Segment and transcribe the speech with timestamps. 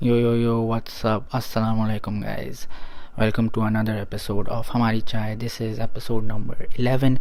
[0.00, 1.28] Yo yo yo, what's up?
[1.32, 2.68] Assalamu alaikum, guys.
[3.16, 5.34] Welcome to another episode of Hamari Chai.
[5.34, 7.18] This is episode number 11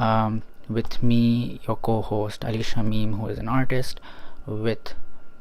[0.00, 4.00] um, with me, your co host Ali Shamim, who is an artist,
[4.46, 4.94] with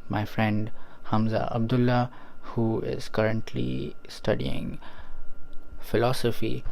[0.07, 0.69] my friend
[1.05, 2.11] Hamza Abdullah,
[2.53, 4.77] who is currently studying
[5.79, 6.63] philosophy.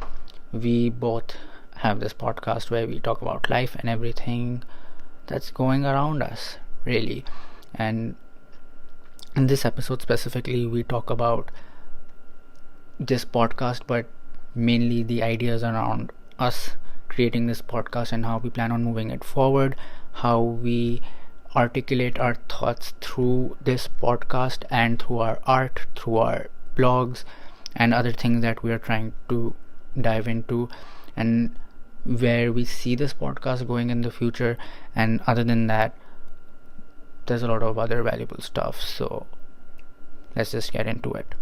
[0.52, 1.34] We both
[1.78, 4.62] have this podcast where we talk about life and everything
[5.26, 7.24] that's going around us, really.
[7.74, 8.14] And
[9.36, 11.50] in this episode specifically we talk about
[12.98, 14.06] this podcast but
[14.54, 16.76] mainly the ideas around us
[17.08, 19.76] creating this podcast and how we plan on moving it forward
[20.24, 21.00] how we
[21.56, 27.24] articulate our thoughts through this podcast and through our art through our blogs
[27.74, 29.54] and other things that we are trying to
[30.00, 30.68] dive into
[31.16, 31.56] and
[32.04, 34.56] where we see this podcast going in the future.
[34.94, 35.94] And other than that
[37.25, 39.25] there's a lot of other valuable stuff so
[40.35, 41.35] let's just get into it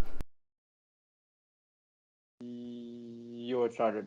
[3.49, 4.05] You had started.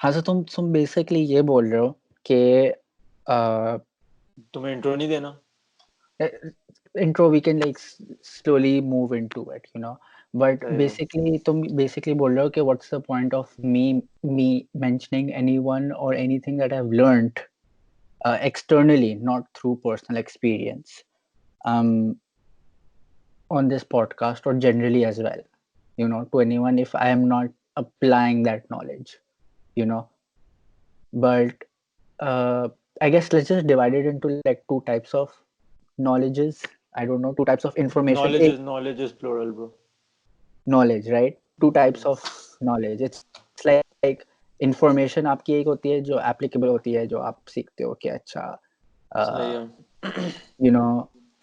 [0.00, 1.88] हाँ तो तुम तुम basically ये बोल रहे हो
[2.30, 2.38] कि
[4.54, 5.36] तुम्हें इंट्रो नहीं देना
[7.02, 9.92] intro we can like s- slowly move into it you know
[10.42, 10.76] but Yeah.
[10.80, 13.84] basically तुम basically बोल रहे हो कि what's the point of me
[14.38, 14.48] me
[14.86, 17.42] mentioning anyone or anything that I've learned
[18.25, 21.03] uh, externally not through personal experience
[21.65, 22.15] um
[23.49, 25.41] on this podcast or generally as well
[25.97, 29.17] you know to anyone if I am not applying that knowledge
[29.75, 30.09] you know
[31.13, 31.55] but
[32.19, 32.69] uh,
[33.01, 35.21] I guess let's just divide it into like two types of
[35.85, 36.51] knowledges.
[36.87, 38.23] I don't know, two types of information.
[38.23, 39.73] Knowledge is knowledge is plural, bro.
[40.65, 41.37] knowledge, right?
[41.61, 42.21] Two types of
[42.61, 43.01] knowledge.
[43.01, 44.25] It's, it's like, like
[44.61, 48.59] information आपकी एक होती है जो applicable होती है जो आप सीखते हो कि अच्छा
[50.61, 50.85] you know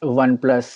[0.03, 0.70] one plus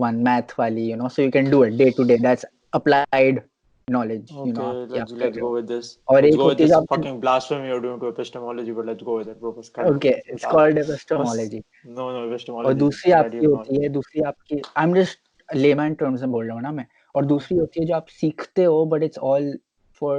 [0.00, 3.40] one math वाली you know so you can do it day to day that's applied
[3.88, 7.20] knowledge okay, you know let's, let's go with this or let's go with this fucking
[7.20, 10.22] blasphemy you're doing to epistemology but let's go with it bro let's cut okay it.
[10.26, 15.18] it's called epistemology no no epistemology और दूसरी आपकी होती है दूसरी आपकी I'm just
[15.48, 18.64] layman terms में बोल रहा हूँ ना मैं और दूसरी होती है जो आप सीखते
[18.64, 19.52] हो but it's all
[20.00, 20.18] for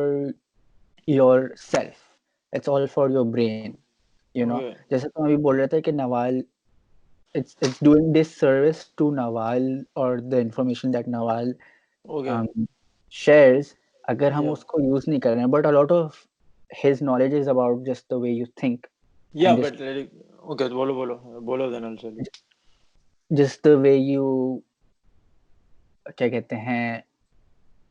[1.58, 3.75] yourself it's all for your brain
[4.36, 4.59] you know
[4.92, 6.44] जैसे तुम अभी बोल रहे थे कि Naval
[7.36, 11.53] it's it's doing this service to Naval और the information that Naval
[13.14, 13.75] shares
[14.06, 16.24] अगर हम उसको यूज़ नहीं कर रहे हैं but a lot of
[16.72, 18.88] his knowledge is about just the way you think
[19.36, 19.81] या बट
[20.44, 22.12] ओके बोलो बोलो बोलो then also
[23.31, 24.28] just the way you
[26.18, 27.03] क्या कहते हैं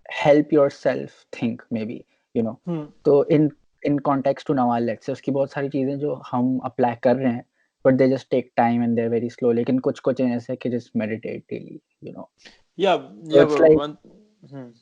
[0.09, 2.03] help yourself think maybe
[2.39, 2.61] you know
[3.05, 3.51] तो in
[3.87, 7.45] in context to now let's उसकी बहुत सारी चीज़ें जो हम अप्लाई कर रहे हैं
[7.87, 10.91] but they just take time and they're very slow लेकिन कुछ कुछ ऐसे कि just
[10.97, 12.31] meditate daily you know
[12.79, 12.95] या
[13.43, 14.73] इट्स लाइक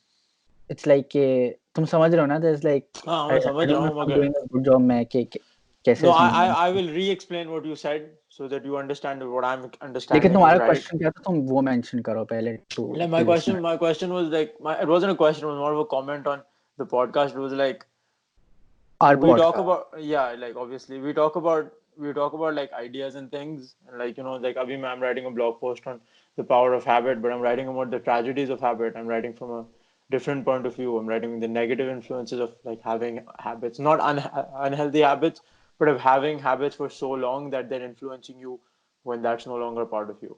[0.70, 1.26] इट्स लाइक के
[1.74, 4.80] तुम समझ रहे हो ना दिस लाइक हाँ मैं समझ रहा हूँ मगर गुड जॉब
[4.80, 5.24] मैं के
[5.84, 9.44] कैसे no I I will re explain what you said so that you understand what
[9.44, 11.22] I am understanding लेकिन तुम्हारा क्वेश्चन क्या था?
[11.26, 14.92] तुम वो मेंशन करो पहले to my question my question was like like my it
[14.94, 16.38] wasn't a question it was more of a
[16.76, 17.34] the podcast.
[17.34, 17.86] Was like
[19.00, 23.14] our we talk about, yeah, like obviously we talk about we talk about like ideas
[23.14, 26.00] and things, and like you know, like Abhi, I'm writing a blog post on
[26.36, 28.94] the power of habit, but I'm writing about the tragedies of habit.
[28.96, 29.64] I'm writing from a
[30.10, 30.96] different point of view.
[30.96, 35.40] I'm writing the negative influences of like having habits, not un- unhealthy habits,
[35.78, 38.60] but of having habits for so long that they're influencing you
[39.02, 40.36] when that's no longer part of you.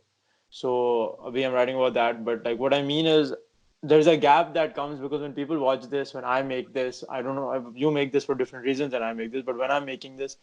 [0.50, 3.34] So Abhi, I'm writing about that, but like what I mean is
[3.82, 7.22] there's a gap that comes because when people watch this, when I make this, I
[7.22, 9.84] don't know, you make this for different reasons and I make this, but when I'm
[9.84, 10.36] making this,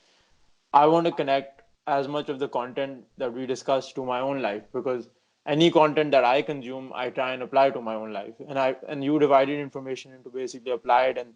[0.74, 4.42] I want to connect as much of the content that we discuss to my own
[4.42, 5.10] life because
[5.46, 8.34] any content that I consume, I try and apply to my own life.
[8.48, 11.34] And I and you divided information into basically applied and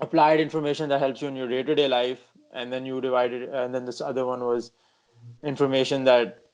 [0.00, 2.20] applied information that helps you in your day-to-day life,
[2.52, 4.72] and then you divided, and then this other one was
[5.42, 6.45] information that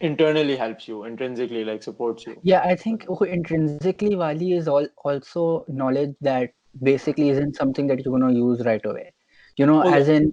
[0.00, 2.42] internally helps you, intrinsically like supports you.
[2.42, 6.50] Yeah, I think wo intrinsically wali is all also knowledge that
[6.82, 9.12] basically isn't something that you're gonna use right away.
[9.56, 9.98] You know, Okay.
[9.98, 10.32] as in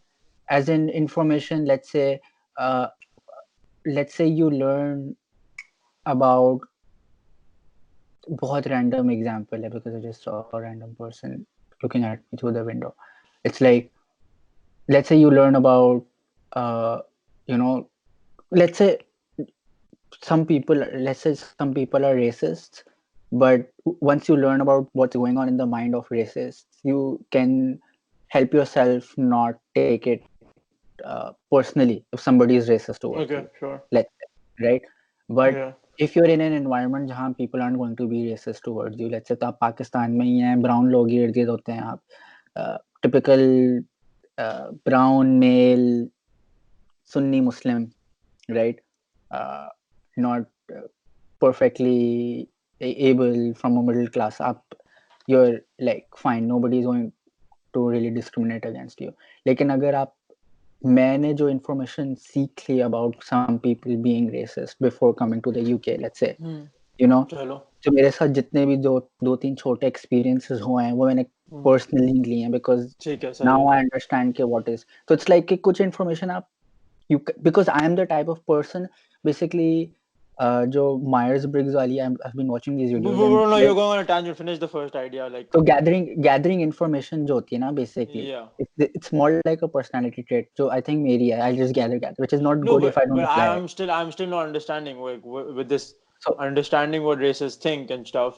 [0.49, 2.19] as in information, let's say
[2.57, 2.87] uh
[3.85, 5.15] let's say you learn
[6.05, 6.61] about
[8.41, 11.45] बहुत random example है because I just saw a random person
[11.83, 12.93] looking at me through the window.
[13.43, 13.91] It's like
[14.87, 16.05] let's say you learn about
[16.53, 16.99] uh
[17.47, 17.89] you know
[18.51, 18.97] let's say
[20.23, 22.83] some people let's say some people are racists
[23.31, 23.67] but
[24.11, 27.79] once you learn about what's going on in the mind of racists you can
[28.27, 30.23] help yourself not take it
[31.05, 33.83] uh, personally if somebody is racist towards Okay, you sure.
[33.91, 34.81] let's say, right
[35.29, 35.73] but Yeah.
[35.97, 39.27] if you're in an environment जहाँ people aren't going to be racist towards you let's
[39.27, 42.01] say तो आप पाकिस्तान में ही हैं brown लोग ही इर्द गिर्द होते हैं आप
[42.59, 43.43] uh, typical
[44.37, 46.07] uh, brown male
[47.13, 47.91] Sunni Muslim
[48.49, 48.79] right
[49.31, 49.67] uh,
[50.17, 50.45] not
[50.75, 50.87] uh,
[51.41, 52.49] perfectly
[52.81, 54.75] able from a middle class up
[55.27, 57.11] you're like fine nobody is going
[57.73, 59.11] to really discriminate against you
[59.47, 60.13] लेकिन अगर आप
[60.85, 65.97] मैंने जो information सीख ली about some people being racist before coming to the UK
[66.05, 66.59] let's say Hmm.
[66.99, 70.91] you know चलो जो मेरे साथ जितने भी दो दो तीन छोटे experiences हुए हैं
[70.93, 71.63] वो मैंने Hmm.
[71.67, 75.17] personally लिए हैं because ठीक है सही now है I understand के what is so
[75.17, 76.47] it's like कि कुछ information आप
[77.09, 78.87] you c- because I am the type of person
[79.29, 79.69] basically
[80.45, 80.81] uh, जो
[81.11, 83.75] Myers Briggs वाली I'm, I've been watching these No, videos no, and no, like, you're
[83.75, 84.37] going on a tangent.
[84.37, 85.27] Finish the first idea.
[85.35, 88.45] Like, तो gathering gathering information जो होती है ना basically yeah.
[88.59, 91.97] it's, it's more like a personality trait जो I think मेरी है I just gather
[92.03, 93.75] gather which is not No, good but, if I don't but apply I'm it.
[93.77, 95.87] still, I'm still not understanding like wi- with this
[96.27, 98.37] So- understanding what racists think and stuff.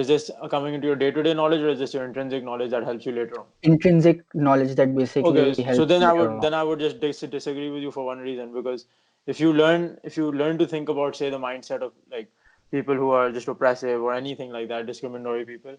[0.00, 3.06] Is this coming into your day-to-day knowledge, or is this your intrinsic knowledge that helps
[3.08, 3.46] you later on?
[3.70, 6.40] intrinsic knowledge that basically Okay, helps so then I later would on.
[6.44, 8.84] then I would just dis- disagree with you for one reason because
[9.26, 12.30] if you learn if you learn to think about say the mindset of like
[12.70, 15.76] people who are just oppressive or anything like that, discriminatory people,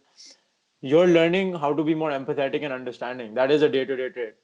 [0.82, 3.34] you're learning how to be more empathetic and understanding.
[3.34, 4.36] That is a day-to-day trait.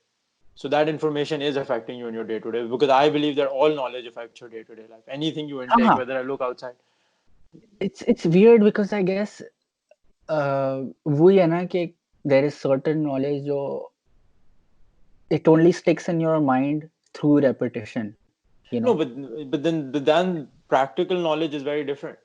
[0.56, 4.08] So that information is affecting you in your day-to-day because I believe that all knowledge
[4.08, 5.04] affects your day-to-day life.
[5.08, 5.98] Anything you intake, Uh-huh.
[5.98, 6.75] whether I look outside.
[7.86, 9.36] it's it's weird because I guess
[10.38, 10.78] uh
[11.08, 11.84] वही है ना कि
[12.31, 13.60] there is certain knowledge जो
[15.38, 18.10] it only sticks in your mind through repetition
[18.72, 22.18] you know No, but but then but then practical knowledge is very different.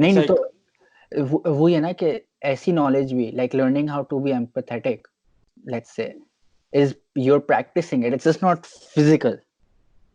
[0.00, 2.08] नहीं नहीं it's तो वो वही है ना कि
[2.52, 5.06] ऐसी knowledge भी like learning how to be empathetic
[5.74, 6.08] let's say
[6.80, 6.94] is
[7.26, 8.66] you're practicing it it's just not
[8.96, 9.38] physical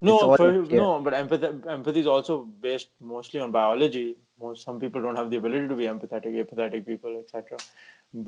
[0.08, 0.80] No, It's all for, up here.
[0.82, 4.06] no, but empathy empathy is also based mostly on biology.
[4.44, 7.60] Most some people don't have the ability to be empathetic, apathetic people, etc.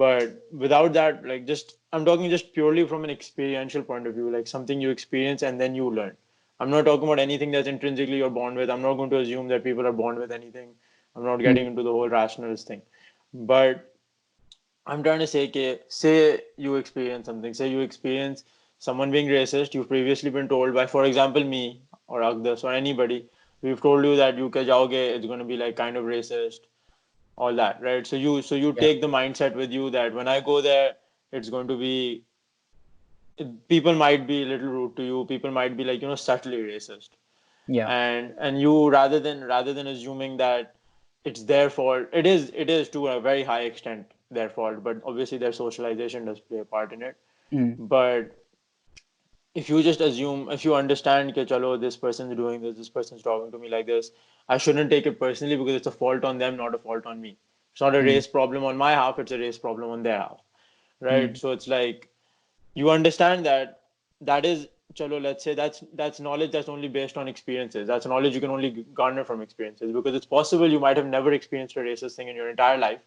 [0.01, 0.35] But
[0.65, 4.51] without that, like just I'm talking just purely from an experiential point of view, like
[4.51, 6.13] something you experience and then you learn.
[6.60, 8.70] I'm not talking about anything that's intrinsically you're born with.
[8.70, 10.70] I'm not going to assume that people are born with anything.
[11.14, 11.42] I'm not hmm.
[11.42, 12.82] getting into the whole rationalist thing.
[13.32, 13.94] But
[14.86, 17.54] I'm trying to say, okay, say you experience something.
[17.54, 18.44] Say you experience
[18.78, 19.74] someone being racist.
[19.74, 23.28] You've previously been told by, for example, me or Agdas or anybody.
[23.60, 26.60] We've told you that you jaoge, it's going to be like kind of racist,
[27.36, 28.06] all that, right?
[28.06, 28.80] So you so you Yeah.
[28.80, 30.94] take the mindset with you that when I go there,
[31.32, 32.24] it's going to be
[33.68, 35.24] people might be a little rude to you.
[35.26, 37.10] People might be like you know subtly racist.
[37.66, 37.88] Yeah.
[37.88, 40.74] And and you rather than rather than assuming that
[41.24, 45.00] it's their fault it is it is to a very high extent their fault but
[45.04, 47.16] obviously their socialization does play a part in it.
[47.52, 47.88] Mm.
[47.88, 48.44] but
[49.54, 53.22] if you just assume if you understand that chalo this person's doing this this person's
[53.22, 54.10] talking to me like this
[54.48, 57.20] i shouldn't take it personally because it's a fault on them not a fault on
[57.20, 57.36] me.
[57.72, 60.40] It's not a race problem on my half it's a race problem on their half.
[61.00, 61.36] Right?
[61.38, 62.08] So it's like
[62.78, 63.80] you understand that
[64.32, 64.66] that is
[64.98, 67.86] chalo let's say that's that's knowledge that's only based on experiences.
[67.92, 68.70] That's knowledge you can only
[69.00, 72.36] garner from experiences because it's possible you might have never experienced a racist thing in
[72.42, 73.00] your entire life.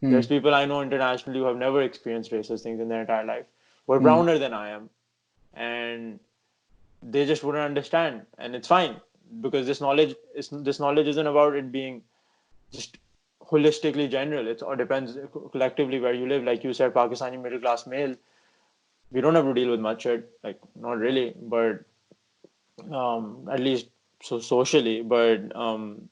[0.00, 0.10] Hmm.
[0.12, 3.46] there's people i know internationally who have never experienced racist things in their entire life.
[3.86, 4.90] Who are browner than i am.
[5.54, 6.20] And
[7.16, 8.22] they just wouldn't understand.
[8.38, 8.96] And it's fine
[9.46, 12.02] because this knowledge is this knowledge isn't about it being
[12.78, 12.98] just
[13.52, 14.54] holistically general.
[14.54, 15.18] It's all depends
[15.52, 16.48] collectively where you live.
[16.52, 18.16] Like you said pakistani middle class male
[19.11, 21.83] we don't have to deal with much shit like not really but
[22.91, 23.87] um at least
[24.23, 26.09] so socially but um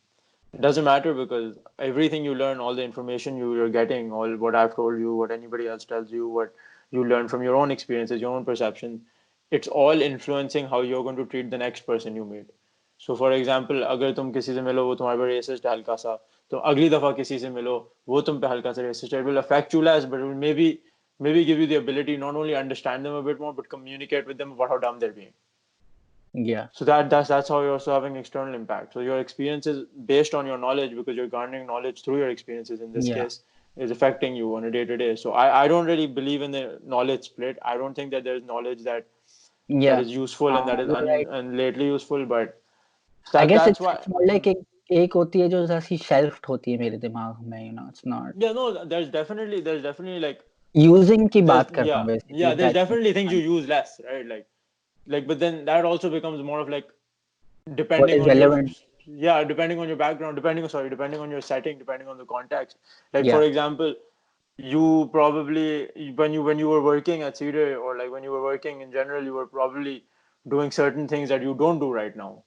[0.53, 4.55] it doesn't matter because everything you learn all the information you, you're getting all what
[4.55, 6.53] i've told you what anybody else tells you what
[6.91, 9.01] you learn from your own experiences your own perception
[9.51, 12.49] it's all influencing how you're going to treat the next person you meet
[12.97, 16.15] so for example अगर तुम किसी से मिलो वो तुम्हारे पर racist है हल्का सा
[16.51, 17.75] तो अगली दफा किसी से मिलो
[18.09, 20.41] वो तुम पे हल्का सा racist है it will affect you less but it will
[21.19, 24.27] maybe maybe give you the ability not only understand them a bit more but communicate
[24.27, 25.33] with them about how dumb they're being
[26.33, 30.33] yeah so that that's that's how you're also having external impact so your experiences based
[30.33, 33.23] on your knowledge because you're garnering knowledge through your experiences in this Yeah.
[33.23, 33.41] case
[33.77, 36.51] is affecting you on a day to day so I, I don't really believe in
[36.51, 39.07] the knowledge split i don't think that there's knowledge that
[39.67, 41.27] yeah that is useful and that is Uh, un, right.
[41.29, 42.61] and lately useful but
[43.33, 45.97] I that, guess that's it's, why it's more like एक एक होती है जो ऐसी
[45.97, 49.83] shelved होती है मेरे दिमाग में you know it's not yeah no there's definitely there's
[49.83, 54.00] definitely like using की using ki baat yeah, yeah there's definitely things you use less
[54.10, 54.26] right?
[54.26, 54.46] Like
[55.06, 56.88] like but then that also becomes more of like
[57.74, 58.76] depending on relevant?
[59.06, 62.24] Your, yeah depending on your background depending sorry depending on your setting depending on the
[62.24, 62.76] context.
[63.12, 63.34] Like yeah.
[63.34, 63.94] for example
[64.56, 68.42] you probably when you when you were working at cedar or like when you were
[68.42, 70.04] working in general you were probably
[70.48, 72.42] doing certain things that you don't do right now.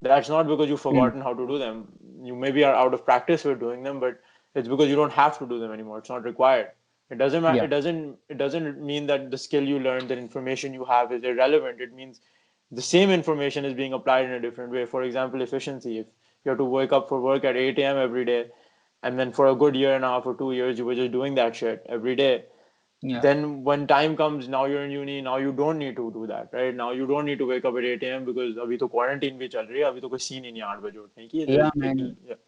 [0.00, 1.22] That's not because you've forgotten mm.
[1.22, 1.86] how to do them.
[2.22, 4.20] You maybe are out of practice with doing them but
[4.54, 5.98] it's because you don't have to do them anymore.
[5.98, 6.70] It's not required
[7.12, 7.64] it doesn't matter yeah.
[7.64, 11.22] it doesn't it doesn't mean that the skill you learned the information you have is
[11.22, 11.80] irrelevant.
[11.80, 12.20] It means
[12.70, 14.86] the same information is being applied in a different way.
[14.86, 15.98] For example efficiency.
[15.98, 16.06] If
[16.44, 18.46] you have to wake up for work at 8 a.m every day
[19.02, 21.12] and then for a good year and a half or two years you were just
[21.12, 22.44] doing that shit every day.
[23.04, 23.20] Yeah.
[23.20, 26.50] then when time comes now you're in uni now you don't need to do that
[26.52, 26.74] right?
[26.74, 29.50] Now you don't need to wake up at 8 a.m because abhi to quarantine bhi
[29.54, 32.02] chal rahi hai abhi to scene in nahi 8 baje uthne yeah man.
[32.32, 32.42] yeah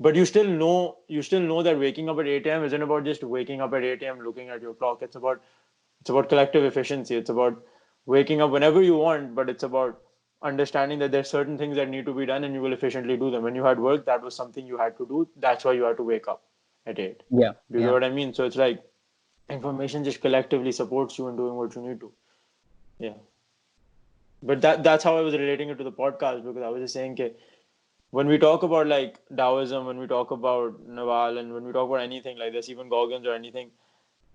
[0.00, 3.04] but you still know you still know that waking up at 8 a.m isn't about
[3.04, 5.40] just waking up at 8 a.m looking at your clock it's about
[6.00, 7.62] it's about collective efficiency it's about
[8.06, 10.02] waking up whenever you want but it's about
[10.42, 13.30] understanding that there's certain things that need to be done and you will efficiently do
[13.30, 15.84] them when you had work that was something you had to do that's why you
[15.84, 16.42] had to wake up
[16.86, 17.52] at 8 Yeah.
[17.70, 17.86] do you yeah.
[17.86, 18.34] know what I mean?
[18.34, 18.82] So it's like
[19.50, 22.12] information just collectively supports you in doing what you need to.
[22.98, 23.14] Yeah.
[24.42, 26.94] But that that's how I was relating it to the podcast because I was just
[26.94, 27.36] saying that
[28.10, 31.88] when we talk about like Taoism, when we talk about Naval, and when we talk
[31.88, 33.70] about anything like this, even Goggins or anything,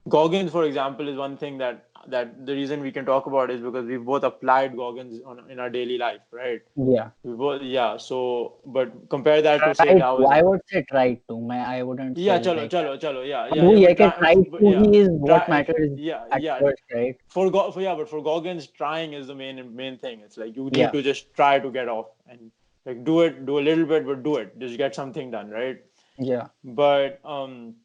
[0.10, 3.62] Goggins, for example, is one thing that that the reason we can talk about is
[3.62, 6.60] because we've both applied Goggins on, in our daily life, right?
[6.76, 7.10] Yeah.
[7.22, 7.98] We both, yeah.
[7.98, 10.32] So, but compare that to say Taoism.
[10.32, 11.40] I would say try to.
[11.40, 12.18] My, I wouldn't.
[12.18, 13.28] Yeah, chalo, like chalo, chalo.
[13.28, 13.70] Yeah, yeah.
[13.70, 15.92] yeah, yeah try, try to yeah, is what matters.
[15.96, 16.60] Yeah, yeah.
[16.60, 17.16] First, right?
[17.30, 20.22] For, Go- for yeah, but for Goggins, trying is the main main thing.
[20.22, 20.90] It's like you need yeah.
[20.90, 22.52] to just try to get off and
[22.86, 24.58] like do it do a little bit but do it.
[24.60, 25.82] Just get something done right?
[26.18, 26.48] Yeah.
[26.64, 27.76] But um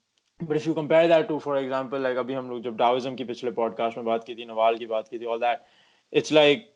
[0.40, 3.26] but if you compare that to for example like abhi hum log jab taoism ki
[3.32, 5.66] pichle podcast mein baat ki thi Naval ki baat ki thi all that
[6.22, 6.66] it's like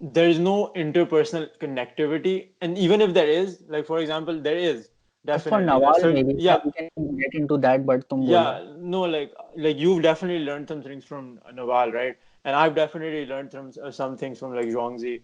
[0.00, 2.48] there is no interpersonal connectivity.
[2.60, 4.88] And even if there is like for example there is
[5.24, 5.50] definitely.
[5.50, 6.58] For Naval so, maybe yeah.
[6.64, 10.82] We can get into that but tum yeah no like like you've definitely learned some
[10.82, 12.16] things from Naval right?
[12.46, 15.22] And i've definitely learned some, some things from like zhuangzi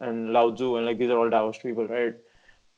[0.00, 2.14] and Lao Tzu and like these are all Taoist people right?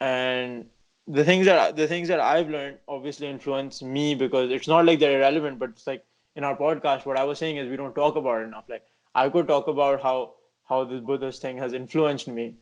[0.00, 0.66] And
[1.06, 4.98] the things that the things that I've learned obviously influence me because it's not like
[4.98, 6.04] they're irrelevant but it's like
[6.36, 8.64] in our podcast what I was saying is we don't talk about it enough.
[8.68, 12.54] Like I could talk about how how this Buddhist thing has influenced me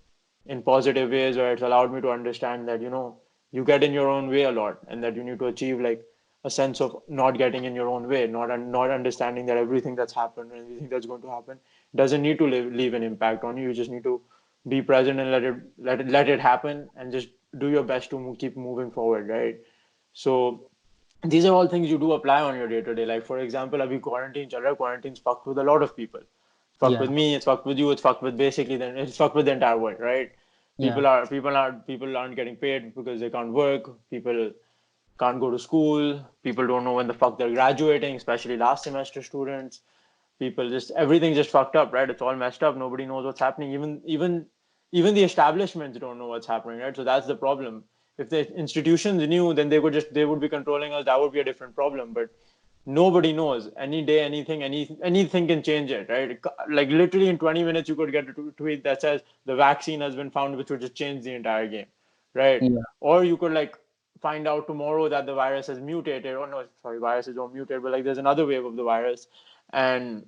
[0.47, 3.19] in positive ways where it's allowed me to understand that you know
[3.53, 6.05] you get in your own way a lot and that you need to achieve like
[6.45, 10.15] a sense of not getting in your own way not not understanding that everything that's
[10.15, 11.59] happened and everything that's going to happen
[11.95, 13.69] doesn't need to leave, leave an impact on you.
[13.69, 14.21] You just need to
[14.69, 18.11] be present and let it let it let it happen and just do your best
[18.11, 19.57] to move, keep moving forward right?
[20.13, 20.69] So
[21.25, 23.79] these are all things you do apply on your day to day like for example
[23.81, 26.21] abhi quarantine chal raha quarantine's fucked with a lot of people.
[26.79, 27.01] Fucked Yeah.
[27.01, 29.53] with me it's fucked with you it's fucked with basically then it's fucked with the
[29.53, 30.31] entire world right?
[30.79, 30.89] Yeah.
[30.89, 34.51] people are people are people aren't getting paid because they can't work people
[35.19, 39.23] can't go to school people don't know when the fuck they're graduating especially last semester
[39.23, 39.81] students
[40.41, 42.11] people just everything's just fucked up right?
[42.11, 42.77] It's all messed up.
[42.77, 43.73] Nobody knows what's happening.
[43.73, 44.47] Even even
[44.91, 46.97] even the establishments don't know what's happening right?
[46.97, 47.85] So that's the problem.
[48.19, 51.05] If the institutions knew then they would just they would be controlling us.
[51.05, 52.13] That would be a different problem.
[52.13, 52.31] But
[52.87, 53.69] nobody knows.
[53.79, 56.41] Any day anything any anything can change it right?
[56.71, 58.33] Like literally in 20 minutes you could get a
[58.63, 61.87] tweet that says the vaccine has been found which would just change the entire game
[62.35, 62.63] right?
[62.63, 62.91] Yeah.
[63.01, 63.77] or you could like
[64.23, 66.35] find out tomorrow that the virus has mutated.
[66.35, 69.27] Or no sorry viruses don't mutate but like there's another wave of the virus
[69.73, 70.27] and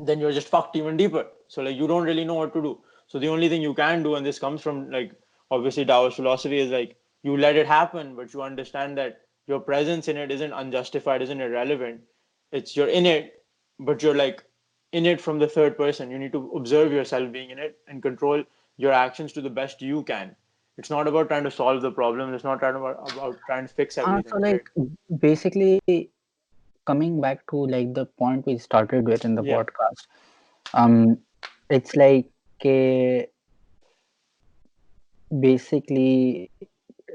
[0.00, 1.26] then you're just fucked even deeper.
[1.48, 2.80] So like you don't really know what to do.
[3.06, 5.12] So the only thing you can do and this comes from like
[5.50, 10.08] obviously Taoist philosophy is like you let it happen but you understand that your presence
[10.08, 12.00] in it isn't unjustified isn't irrelevant.
[12.52, 13.44] It's you're in it
[13.78, 14.44] but you're like
[14.92, 16.10] in it from the third person.
[16.10, 18.42] You need to observe yourself being in it and control
[18.76, 20.34] your actions to the best you can.
[20.76, 22.34] It's not about trying to solve the problem.
[22.34, 24.52] It's not trying about, about trying to fix Ah, everything so right?
[24.52, 25.80] like basically
[26.86, 29.62] coming back to like the point we started with in the Yeah.
[29.62, 30.06] podcast
[30.74, 31.18] um
[31.70, 32.30] it's like
[32.64, 33.28] a
[35.30, 36.50] basically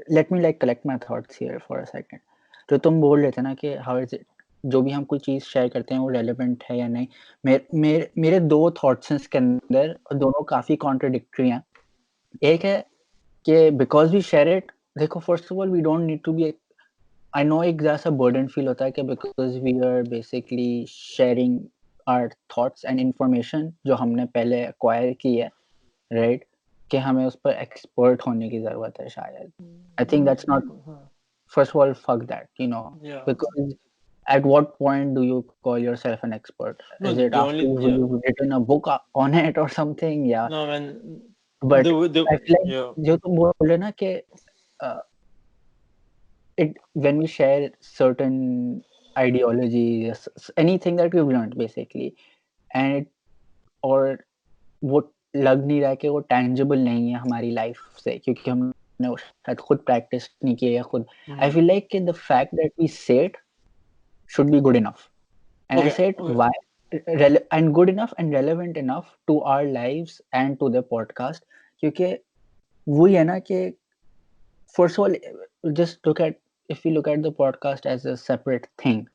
[0.08, 2.20] let me like collect my thoughts here for a second
[2.68, 4.26] तो तुम बोल रहे थे ना कि how is it
[4.64, 7.06] जो भी हम कोई चीज़ शेयर करते हैं वो रेलेवेंट है या नहीं
[7.44, 11.62] मेरे मेरे मेरे दो थॉट्स हैं इसके अंदर और दोनों काफ़ी कॉन्ट्रडिक्टरी हैं
[12.50, 12.78] एक है
[13.46, 16.44] कि बिकॉज़ वी शेयर इट देखो first of all we don't need to be
[17.36, 21.58] I know एक जरा सा बर्डन फील होता है कि because we are basically sharing
[22.06, 25.50] our thoughts and information जो हमने पहले एक्वायर की है
[26.10, 26.44] राइट
[26.90, 29.52] कि हमें उस पर एक्सपर्ट होने की ज़रूरत है शायद।
[30.00, 30.64] I think that's not
[31.52, 33.72] first of all fuck that you know because
[34.26, 39.34] at what point do you call yourself an expert is it written a book on
[39.34, 40.48] it और समथिंग या
[41.62, 41.86] बट
[42.98, 44.14] जो तुम बोल रहे ना कि
[44.80, 45.00] uh,
[46.59, 48.83] it when we share certain
[49.19, 52.07] ideologies s- anything that we've learned basically
[52.73, 53.07] and it
[53.83, 54.17] or
[54.83, 54.99] वो
[55.35, 59.59] लग नहीं रहा कि वो tangible नहीं है हमारी लाइफ से क्योंकि हम हमने शायद
[59.69, 61.39] खुद प्रैक्टिस नहीं किया या खुद Hmm.
[61.45, 63.35] I feel like the fact that we say it
[64.35, 65.01] should be good enough.
[65.69, 66.33] And I Okay, say it okay.
[66.41, 66.49] why
[67.21, 71.41] rele- and good enough and relevant enough to our lives and to the podcast.
[71.79, 72.13] क्योंकि
[72.87, 73.61] वही है ना कि
[74.75, 75.15] first of all
[75.81, 79.07] just look at if we look at the podcast as a separate thing,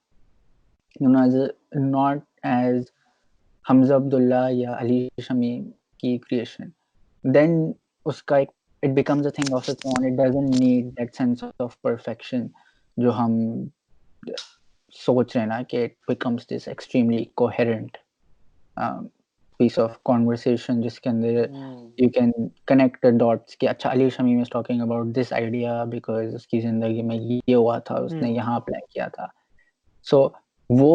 [0.98, 2.90] you know, as a not as
[3.62, 6.72] Hamza Abdullah या Ali Shamim की creation,
[7.24, 7.74] then
[8.06, 8.48] उसका एक
[8.82, 10.04] it becomes a thing of its own.
[10.04, 12.50] It doesn't need that sense of perfection
[12.98, 13.70] जो हम
[14.92, 17.98] सोच रहे हैं ना कि it becomes this extremely coherent
[18.76, 19.10] um,
[19.60, 21.80] piece of conversation जिसके अंदर Hmm.
[22.02, 22.30] you can
[22.70, 27.02] connect the dots कि अच्छा Ali Shamim is talking about this idea because उसकी जिंदगी
[27.10, 28.36] में ये हुआ था उसने Hmm.
[28.36, 29.28] यहाँ अप्लाई किया था
[30.10, 30.22] so
[30.70, 30.92] वो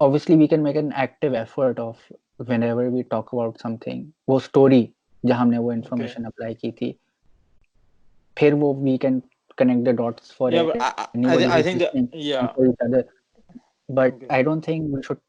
[0.00, 1.96] obviously we can make an active effort of
[2.50, 4.82] whenever we talk about something वो story
[5.26, 6.94] जहाँ हमने वो information apply की थी
[8.38, 9.20] फिर वो we can
[9.60, 11.94] connect the dots for Yeah, but I, I, I, anybody thi- I who's think that
[11.94, 12.40] listening yeah.
[12.40, 13.04] and for each other
[13.88, 14.26] but Okay.
[14.38, 15.20] I don't think we should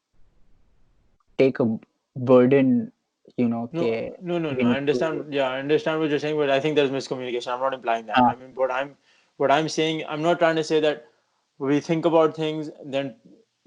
[1.38, 1.68] take a
[2.15, 2.91] burden
[3.37, 4.71] you know no okay, no no, no.
[4.71, 7.47] i understand yeah i understand what you're saying but i think there's miscommunication.
[7.47, 8.17] I'm not implying that.
[8.17, 8.31] Ah.
[8.31, 8.95] I mean what i'm
[9.37, 11.05] what i'm saying i'm not trying to say that
[11.57, 13.15] we think about things then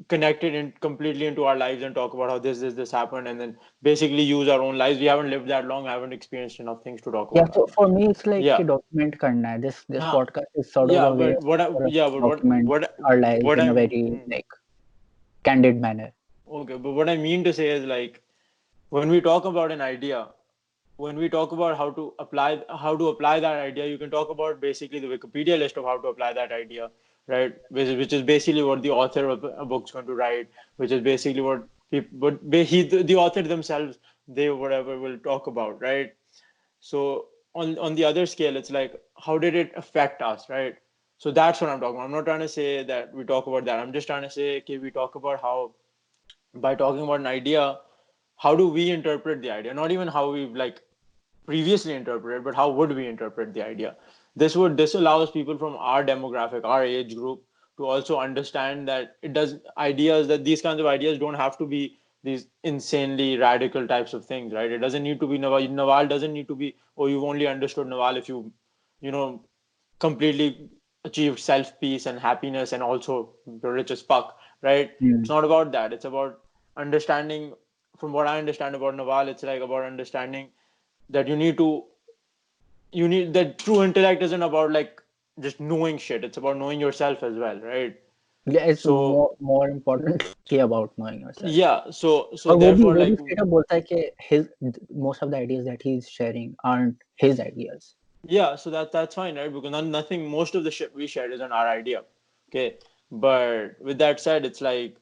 [0.08, 3.28] connect it in completely into our lives and talk about how this this this happened
[3.28, 4.98] and then basically use our own lives.
[4.98, 7.66] We haven't lived that long I haven't experienced enough things to talk about yeah so
[7.68, 8.58] for me it's like yeah.
[8.58, 9.58] document karna hai.
[9.58, 10.12] this this ah.
[10.12, 13.58] podcast is sort yeah, of a what I, yeah but what what our lives what
[13.60, 14.30] in I, a very hmm.
[14.30, 14.46] like
[15.44, 16.12] candid manner.
[16.48, 18.20] Okay but what i mean to say is like
[18.90, 20.28] when we talk about an idea,
[20.96, 24.30] when we talk about how to apply how to apply that idea, you can talk
[24.30, 26.90] about basically the Wikipedia list of how to apply that idea,
[27.26, 27.56] right?
[27.70, 30.92] Which is, which is basically what the author of a book's going to write, which
[30.92, 33.98] is basically what people, ba- he the, the author themselves
[34.28, 36.14] they whatever will talk about, right?
[36.80, 40.76] So on on the other scale, it's like how did it affect us, right?
[41.18, 42.04] So that's what I'm talking about.
[42.04, 43.78] I'm not trying to say that we talk about that.
[43.80, 45.74] I'm just trying to say, okay, we talk about how
[46.54, 47.78] by talking about an idea,
[48.44, 49.74] how do we interpret the idea?
[49.74, 50.82] Not even how we've like
[51.46, 53.96] previously interpreted, but how would we interpret the idea?
[54.36, 57.42] This would this allows people from our demographic, our age group,
[57.78, 61.66] to also understand that it does ideas that these kinds of ideas don't have to
[61.74, 64.70] be these insanely radical types of things, right?
[64.70, 65.68] It doesn't need to be Naval.
[65.80, 66.74] Naval doesn't need to be.
[66.96, 68.52] Oh, you've only understood Naval if you,
[69.00, 69.26] you know,
[69.98, 70.70] completely
[71.04, 74.98] achieved self peace and happiness and also rich as fuck, right?
[75.00, 75.20] Mm.
[75.20, 75.92] It's not about that.
[75.92, 76.40] It's about
[76.76, 77.52] understanding
[78.03, 80.49] From what I understand about Naval, it's like about understanding
[81.09, 81.85] that you need to
[82.91, 85.01] you need that true intellect isn't about like
[85.47, 87.97] just knowing shit it's about knowing yourself as well right
[88.53, 91.51] Yeah, it's So- more more importantly about knowing yourself.
[91.57, 94.01] yeah so so और वो भी therefore वो भी like straight up बोलता है कि
[94.29, 94.47] his
[95.07, 97.89] most of the ideas that he's sharing aren't his ideas.
[98.37, 101.35] yeah so that that's fine right because none, nothing most of the shit we shared
[101.39, 102.01] isn't our idea
[102.49, 102.65] okay
[103.27, 104.97] but with that said it's like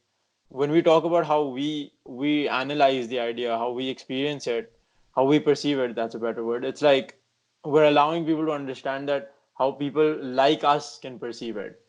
[0.61, 4.73] when we talk about how we we analyze the idea how we experience it
[5.17, 6.65] how we perceive it that's a better word.
[6.65, 7.17] It's like
[7.65, 11.81] we're allowing people to understand that how people like us can perceive it.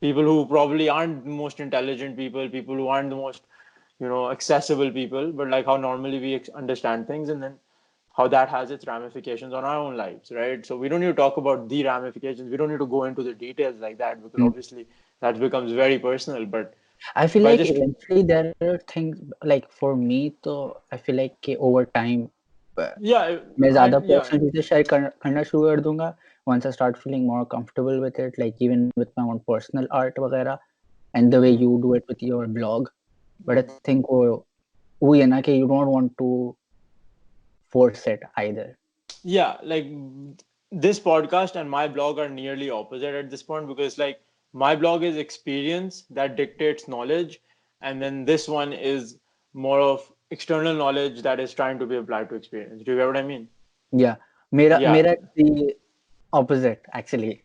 [0.00, 3.42] People who probably aren't the most intelligent people people who aren't the most
[4.00, 7.54] you know accessible people but like how normally we ex- understand things and then
[8.16, 10.66] how that has its ramifications on our own lives right?
[10.66, 12.50] So we don't need to talk about the ramifications.
[12.50, 14.46] We don't need to go into the details like that because Mm.
[14.46, 14.86] obviously
[15.20, 16.74] that becomes very personal but
[17.15, 19.19] I feel But like just- eventually there are things
[19.51, 20.55] like for me तो
[20.91, 22.25] I feel like कि over time
[23.09, 23.29] yeah
[23.59, 26.15] मैं I- ज़्यादा yeah, personal चीज़ें share कर, करना शुरू कर दूंगा
[26.49, 30.19] once I start feeling more comfortable with it like even with my own personal art
[30.25, 30.59] वगैरह
[31.13, 32.89] and the way you do it with your blog
[33.49, 34.21] but I think वो
[35.03, 36.29] वो है ना कि you don't want to
[37.75, 38.67] force it either
[39.23, 39.89] yeah like
[40.71, 44.21] this podcast and my blog are nearly opposite at this point because like
[44.52, 47.40] my blog is experience that dictates knowledge
[47.80, 49.18] and then this one is
[49.54, 52.82] more of external knowledge that is trying to be applied to experience.
[52.82, 53.48] Do you get what i mean?
[53.92, 54.16] Yeah.
[54.50, 54.92] Mera yeah.
[54.92, 55.76] mera the
[56.32, 57.42] opposite actually.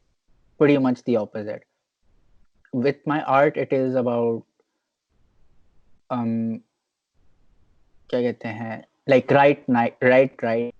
[0.57, 1.63] Pretty much the opposite.
[2.73, 4.43] With my art it is about
[6.09, 6.61] um
[8.09, 10.73] kya kehte hain like right now, right right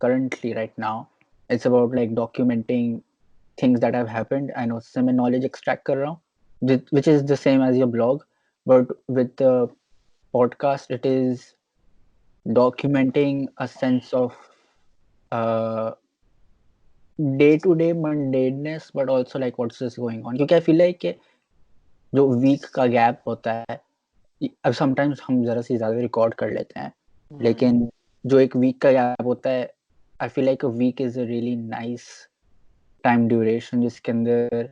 [0.00, 1.08] currently right now
[1.48, 3.02] it's about like documenting
[3.57, 6.19] things that have happened and उससे मैं knowledge extract कर रहा हूँ
[6.61, 8.23] which- which is the same as your blog
[8.67, 9.53] but with the
[10.33, 11.43] podcast it is
[12.45, 14.31] documenting a sense of
[15.31, 15.91] uh
[17.37, 20.99] day to day mundaneness but also like what's just going on क्योंकि I feel like
[21.05, 21.13] कि
[22.15, 23.79] जो week का gap होता है
[24.65, 26.91] अब sometimes हम जरा सी ज्यादा रिकॉर्ड कर लेते हैं
[27.31, 27.89] लेकिन
[28.25, 29.73] जो एक वीक का गैप होता है
[30.21, 32.07] I feel like a week is a really nice
[33.05, 34.69] time duration जिसके अंदर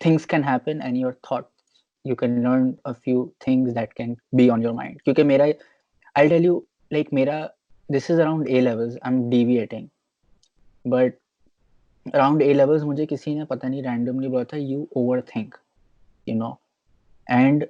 [0.00, 4.48] things can happen and your thoughts you can learn a few things that can be
[4.48, 5.44] on your mind क्योंकि मेरा
[6.16, 7.38] I tell you like मेरा
[7.88, 9.88] this is around A levels I am deviating
[10.84, 11.18] but
[12.06, 15.54] around A levels मुझे किसी ने पता नहीं randomly बोला था you over think
[16.26, 16.58] you know
[17.26, 17.66] and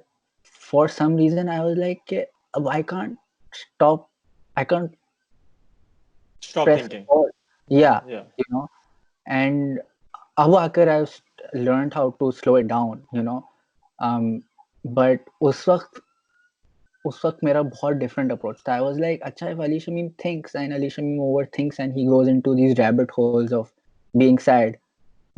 [0.71, 2.13] for some reason I was like
[2.57, 3.17] अब I can't
[3.53, 4.07] stop
[4.57, 4.95] I can't
[6.41, 7.05] Stop press thinking.
[7.05, 7.31] pause.
[7.69, 8.23] yeah Yeah.
[8.37, 8.67] you know
[9.27, 9.79] and
[10.37, 11.05] अब आकर आई
[11.65, 13.39] learned how to slow it down you know
[14.05, 14.23] um
[14.99, 16.01] but उस वक्त
[17.05, 20.55] उस वक्त मेरा बहुत different approach था I was like अच्छा if Ali Shamim thinks
[20.61, 23.71] and Ali Shamim overthinks and he goes into these rabbit holes of
[24.23, 24.77] being sad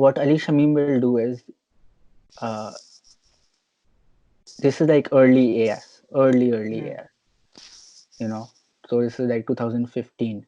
[0.03, 1.43] what Ali Shamim will do is
[2.41, 2.71] uh
[4.65, 6.93] this is like early AS early early Hmm.
[6.93, 8.43] AS you know
[8.89, 10.45] so this is like 2015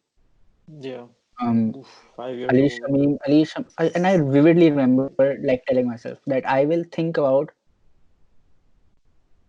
[0.82, 1.06] Yeah.
[1.41, 2.75] um Oof, five years Ali ago.
[2.75, 7.17] Shamim, Ali Sham, I, and I vividly remember like telling myself that I will think
[7.17, 7.52] about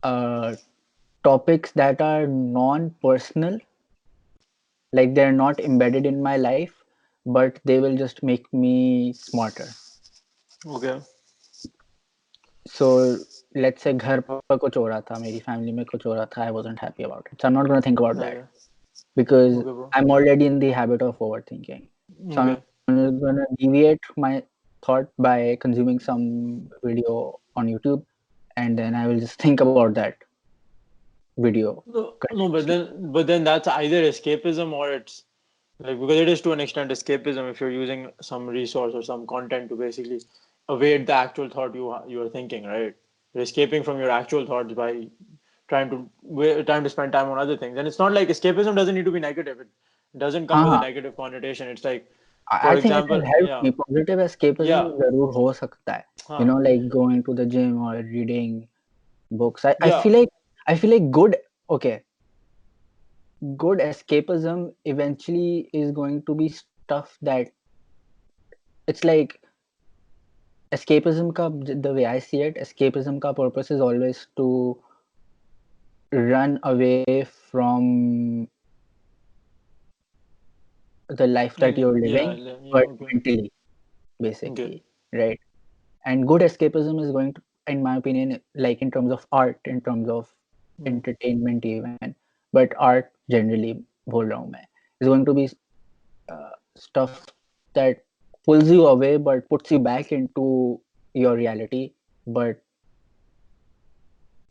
[0.03, 0.57] uh,
[1.24, 3.59] topics that are non-personal,
[4.92, 6.74] like they're not embedded in my life,
[7.26, 9.68] but they will just make me smarter.
[10.66, 11.00] Okay.
[12.66, 13.18] So
[13.55, 16.46] let's say घर पर कुछ हो रहा था मेरी family में कुछ हो रहा था
[16.46, 17.40] I wasn't happy about it.
[17.40, 18.54] So I'm not gonna think about that Okay.
[19.15, 19.89] because Okay.
[19.93, 21.88] I'm already in the habit of overthinking.
[22.34, 22.62] So Okay.
[22.88, 24.43] I'm gonna deviate my
[24.84, 28.05] thought by consuming some video on YouTube,
[28.55, 30.17] and then I will just think about that
[31.38, 31.84] video.
[31.88, 35.23] No, no, but then, but then that's either escapism or it's
[35.79, 39.27] like because it is to an extent escapism if you're using some resource or some
[39.27, 40.21] content to basically
[40.69, 42.95] evade the actual thought you you are thinking, right?
[43.34, 45.08] You're escaping from your actual thoughts by
[45.68, 48.74] trying to wa- trying to spend time on other things, and it's not like escapism
[48.81, 49.61] doesn't need to be negative.
[49.61, 49.68] It
[50.24, 50.87] doesn't come with a Uh-huh.
[50.87, 51.68] negative connotation.
[51.68, 52.09] It's like
[52.53, 53.61] I, For I think example, it will help yeah.
[53.62, 53.70] me.
[53.81, 54.88] Positive escapism Yeah.
[55.00, 56.05] जरूर हो सकता है.
[56.29, 58.57] huh, You know, like going to the gym or reading
[59.42, 59.64] books.
[59.64, 60.00] I, I Yeah.
[60.07, 60.33] feel like
[60.66, 61.37] I feel like good.
[61.79, 61.94] Okay.
[63.61, 67.53] Good escapism eventually is going to be stuff that
[68.87, 69.38] it's like
[70.76, 71.44] escapism ka
[71.87, 74.46] the way i see it escapism ka purpose is always to
[76.15, 78.47] run away from
[81.10, 83.51] the life that mm, you're living, yeah, but mentally,
[84.19, 85.39] basically, right?
[86.06, 89.82] And good escapism is going to, in my opinion, like in terms of art, in
[89.82, 90.28] terms of
[90.82, 90.88] mm.
[90.88, 92.15] entertainment, even,
[92.54, 94.65] but art generally, bol raha main,
[95.01, 95.49] is going to be
[96.30, 97.25] uh, stuff
[97.73, 98.04] that
[98.45, 100.80] pulls you away but puts you back into
[101.13, 101.93] your reality,
[102.25, 102.62] but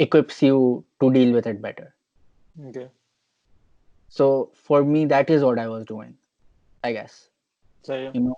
[0.06, 0.60] equips you
[1.02, 1.88] to deal with it better
[2.70, 2.88] Okay.
[4.20, 4.28] so
[4.68, 6.14] for me that is what i was doing
[6.84, 7.18] i guess
[7.88, 8.12] So yeah.
[8.14, 8.38] you know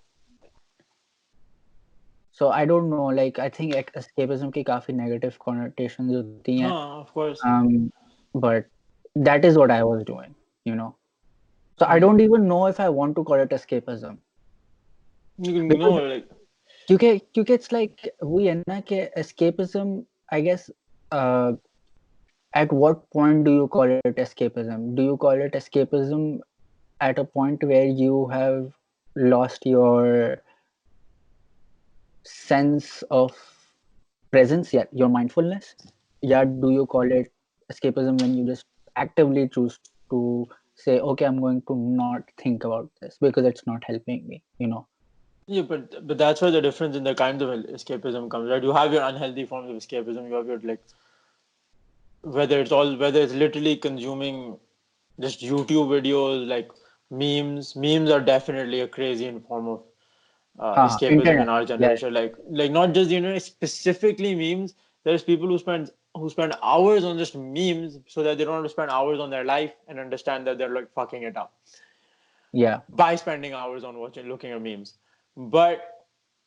[2.39, 6.69] so i don't know like i think ec- escapism की काफी negative connotations होती हैं
[6.71, 7.43] Huh, of course.
[7.51, 7.71] um
[8.45, 8.69] but
[9.29, 10.35] that is what i was doing
[10.65, 10.89] you know
[11.79, 12.05] so i Hmm.
[12.05, 14.19] don't even know if i want to call it escapism
[15.47, 16.29] You can because- know like
[16.87, 19.91] क्योंकि क्योंकि it's like वही है ना कि escapism
[20.37, 20.69] i guess
[21.10, 21.52] uh,
[22.54, 24.94] at what point do you call it escapism?
[24.94, 26.40] Do you call it escapism
[27.00, 28.72] at a point where you have
[29.14, 30.42] lost your
[32.24, 33.32] sense of
[34.30, 35.74] presence yeah your mindfulness?
[36.22, 37.32] Yeah do you call it
[37.72, 38.64] escapism when you just
[38.96, 39.78] actively choose
[40.10, 44.42] to say okay i'm going to not think about this because it's not helping me
[44.58, 44.86] you know
[45.46, 48.62] Yeah, but but that's where the difference in the kinds of escapism comes, right?
[48.62, 50.28] You have your unhealthy forms of escapism.
[50.28, 50.82] You have your like,
[52.22, 54.58] whether it's all whether it's literally consuming
[55.20, 56.70] just YouTube videos like
[57.10, 57.74] memes.
[57.76, 59.82] Memes are definitely a crazy form of
[60.58, 61.90] uh, Ah, escapism internet, in our yeah.
[61.90, 62.12] generation.
[62.14, 64.74] Like like not just you know specifically memes.
[65.04, 68.64] There's people who spend who spend hours on just memes so that they don't have
[68.64, 71.52] to spend hours on their life and understand that they're like fucking it up
[72.52, 74.94] yeah by spending hours on watching looking at memes
[75.37, 75.87] but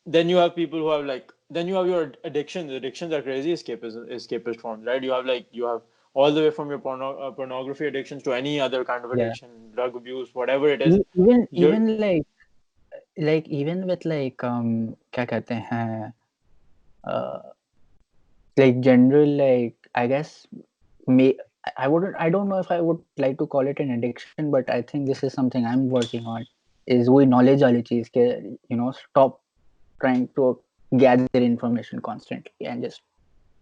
[0.05, 3.53] then you have people who have like then you have your addictions addictions are crazy
[3.53, 5.81] escapist escapist forms right you have like you have
[6.13, 9.25] all the way from your porno, uh, pornography addictions to any other kind of Yeah.
[9.25, 12.27] addiction drug abuse whatever it is E- even you're- even like
[13.17, 16.13] like even with like um क्या कहते हैं
[17.03, 17.39] uh
[18.57, 20.47] like general like I guess
[21.07, 23.91] may I- I wouldn't I don't know if I would like to call it an
[23.91, 26.45] addiction but I think this is something I'm working on
[26.89, 28.25] is वही knowledge वाली चीज के
[28.71, 29.41] you know stop
[30.03, 30.49] trying to
[31.03, 33.01] gather information constantly and just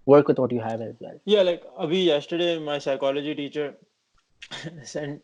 [0.05, 3.75] work with what you have as well yeah like abhi yesterday my psychology teacher
[4.83, 5.21] sent,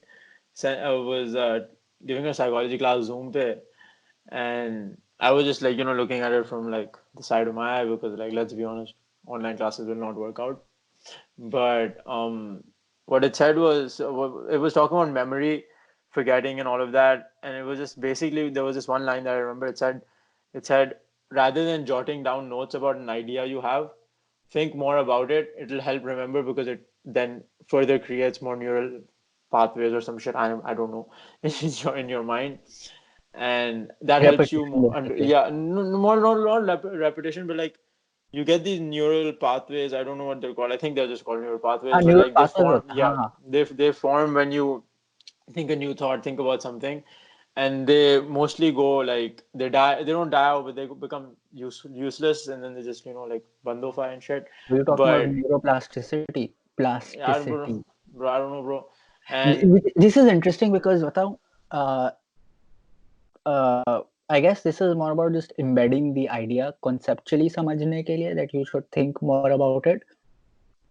[0.54, 1.60] sent uh, was uh,
[2.06, 3.48] giving a psychology class zoom pe
[4.32, 7.56] and I was just like you know looking at it from like the side of
[7.56, 8.94] my eye because like let's be honest,
[9.28, 10.64] online classes will not work out.
[11.38, 12.64] But um,
[13.06, 15.66] what it said was it was talking about memory,
[16.15, 19.25] forgetting, and all of that, and it was just basically there was this one line
[19.25, 19.67] that I remember.
[19.67, 20.03] It said,
[20.55, 20.97] it said
[21.31, 23.91] rather than jotting down notes about an idea you have,
[24.51, 25.55] think more about it.
[25.59, 29.01] It'll help remember because it then further creates more neural
[29.51, 30.37] pathways or some shit.
[30.37, 31.11] I I don't know
[31.43, 32.59] in your in your mind,
[33.35, 34.67] and that helps you.
[34.67, 37.79] More, yeah, no, more not not repetition, but like
[38.33, 39.93] you get these neural pathways.
[39.95, 40.73] I don't know what they're called.
[40.73, 41.95] I think they're just called neural pathways.
[41.95, 42.53] Ah, neural like pathways.
[42.57, 44.85] They form, yeah, they they form when you
[45.54, 47.04] think a new thought, think about something,
[47.56, 50.04] and they mostly go like they die.
[50.04, 53.24] They don't die out, but they become use, useless, and then they just you know
[53.24, 54.48] like bandofy and shit.
[54.70, 56.52] We're talking but, about neuroplasticity.
[56.78, 57.20] Plasticity.
[57.20, 58.30] Yeah, I don't know, bro.
[58.30, 58.88] I don't know, bro.
[59.30, 61.38] And this is interesting because बताओ
[61.72, 62.12] uh,
[63.46, 68.36] uh, I guess this is more about just embedding the idea conceptually समझने के लिए
[68.36, 70.04] that you should think more about it.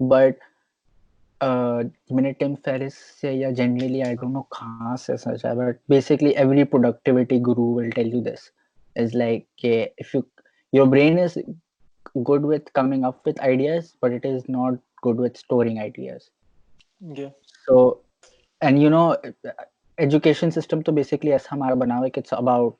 [0.00, 0.51] But uh,
[1.42, 6.34] मैंने Tim Ferriss से या generally I don't know कहाँ से सच है but basically
[6.44, 8.50] every productivity guru will tell you this
[8.96, 10.24] is like if you
[10.72, 11.38] your brain is
[12.24, 16.30] good with coming up with ideas but it is not good with storing ideas.
[17.00, 17.30] Yeah.
[17.66, 18.00] So
[18.60, 19.16] and you know
[19.98, 22.76] education system तो basically ऐसा हमारा बना हुआ है it's about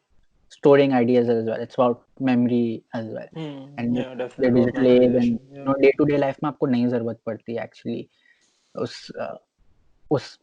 [0.51, 1.61] storing ideas as well.
[1.61, 3.29] It's about memory as well.
[3.37, 4.61] Mm, and yeah, definitely.
[4.61, 5.59] digital age and yeah.
[5.59, 8.09] you know day to day life में आपको नहीं जरूरत पड़ती actually
[8.77, 9.37] उस uh,
[10.11, 10.39] उस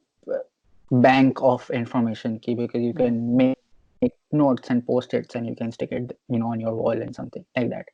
[0.94, 3.58] bank of information की because you can make,
[4.02, 6.92] make notes and post its and you can stick it you know on your wall
[6.92, 7.86] and something like that.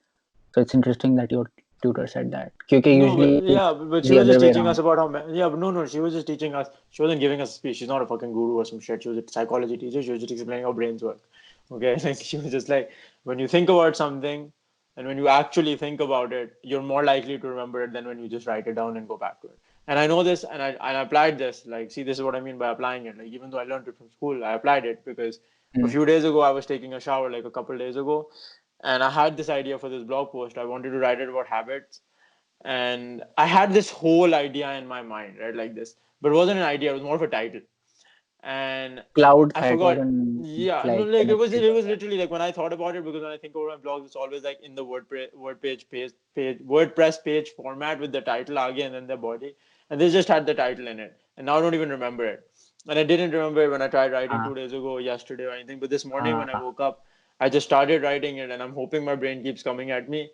[0.53, 1.49] So it's interesting that your
[1.81, 2.51] tutor said that.
[2.69, 5.71] Because no, usually yeah, but she was just teaching us about how yeah, but no,
[5.71, 6.67] no, she was just teaching us.
[6.89, 7.77] She wasn't giving us a speech.
[7.77, 9.03] She's not a fucking guru or some shit.
[9.03, 10.03] She was a psychology teacher.
[10.03, 11.19] She was just explaining how brains work.
[11.71, 12.91] Okay, like she was just like
[13.23, 14.51] when you think about something
[14.97, 18.19] and when you actually think about it, you're more likely to remember it than when
[18.19, 19.57] you just write it down and go back to it.
[19.88, 21.64] And I know this, and I, I applied this.
[21.66, 23.16] Like, see, this is what I mean by applying it.
[23.16, 25.38] Like, even though I learned it from school, I applied it because
[25.76, 25.84] mm.
[25.84, 28.28] a few days ago I was taking a shower, like a couple days ago,
[28.82, 30.58] and I had this idea for this blog post.
[30.58, 32.00] I wanted to write it about habits,
[32.64, 35.94] and I had this whole idea in my mind, right, like this.
[36.20, 37.60] But it wasn't an idea; it was more of a title
[38.46, 39.98] and cloud I forgot.
[40.42, 43.04] Yeah, like, no, like it was it was literally like when I thought about it
[43.04, 45.88] because when I think about my blogs, it's always like in the WordPress word page
[45.90, 49.56] page page WordPress page format with the title again and then the body,
[49.90, 52.48] and they just had the title in it, and now I don't even remember it,
[52.88, 54.48] and I didn't remember it when I tried writing uh-huh.
[54.48, 56.40] two days ago, yesterday or anything, but this morning uh-huh.
[56.40, 56.64] when I uh-huh.
[56.64, 57.04] woke up,
[57.40, 60.30] I just started writing it, and I'm hoping my brain keeps coming at me,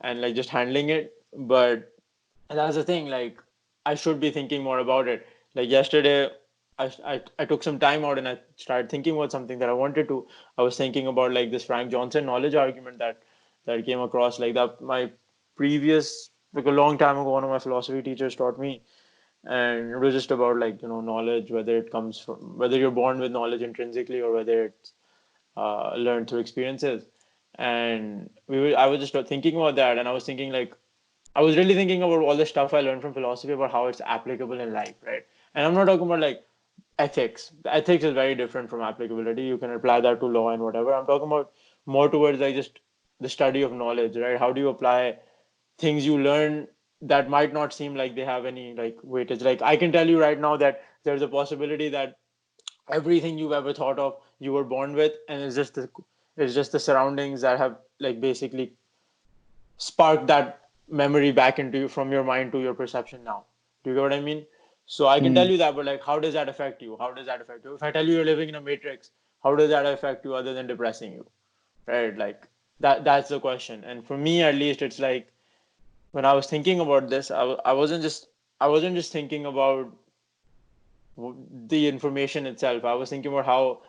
[0.00, 1.92] and like just handling it, but
[2.48, 3.38] that's the thing, like
[3.84, 5.26] I should be thinking more about it.
[5.54, 6.28] Like yesterday,
[6.78, 9.72] I, I, I took some time out and I started thinking about something that I
[9.72, 10.26] wanted to.
[10.58, 13.22] I was thinking about like this Frank Jackson knowledge argument that
[13.64, 15.10] that came across like that my
[15.56, 18.82] previous like a long time ago one of my philosophy teachers taught me
[19.46, 22.90] and it was just about like you know knowledge whether it comes from whether you're
[22.90, 24.92] born with knowledge intrinsically or whether it's
[25.56, 27.04] uh, learned through experiences
[27.54, 30.74] and we were I was just thinking about that and I was thinking like
[31.34, 34.00] I was really thinking about all the stuff I learned from philosophy about how it's
[34.00, 36.44] applicable in life right and I'm not talking about like
[36.98, 37.52] ethics.
[37.66, 39.42] Ethics is very different from applicability.
[39.42, 40.94] You can apply that to law and whatever.
[40.94, 41.52] I'm talking about
[41.84, 42.80] more towards like just
[43.20, 44.38] the study of knowledge, right?
[44.38, 45.18] How do you apply
[45.78, 46.68] things you learn
[47.02, 49.42] that might not seem like they have any like weightage?
[49.42, 52.18] Like I can tell you right now that there's a possibility that
[52.90, 55.88] everything you've ever thought of you were born with, and it's just the
[56.36, 58.72] it's just the surroundings that have like basically
[59.78, 63.44] sparked that memory back into you from your mind to your perception now.
[63.84, 64.46] Do you get what I mean?
[64.86, 65.34] So I can mm.
[65.34, 66.96] tell you that, but like, how does that affect you?
[66.98, 67.74] How does that affect you?
[67.74, 69.10] If I tell you you're living in a matrix,
[69.42, 71.26] how does that affect you other than depressing you?
[71.86, 72.16] Right?
[72.16, 72.46] Like
[72.80, 73.04] that.
[73.04, 73.82] That's the question.
[73.84, 75.28] And for me, at least, it's like
[76.16, 79.92] when I was thinking about this, I, I wasn't just I wasn't just thinking about
[81.72, 82.86] the information itself.
[82.86, 83.82] I was thinking about how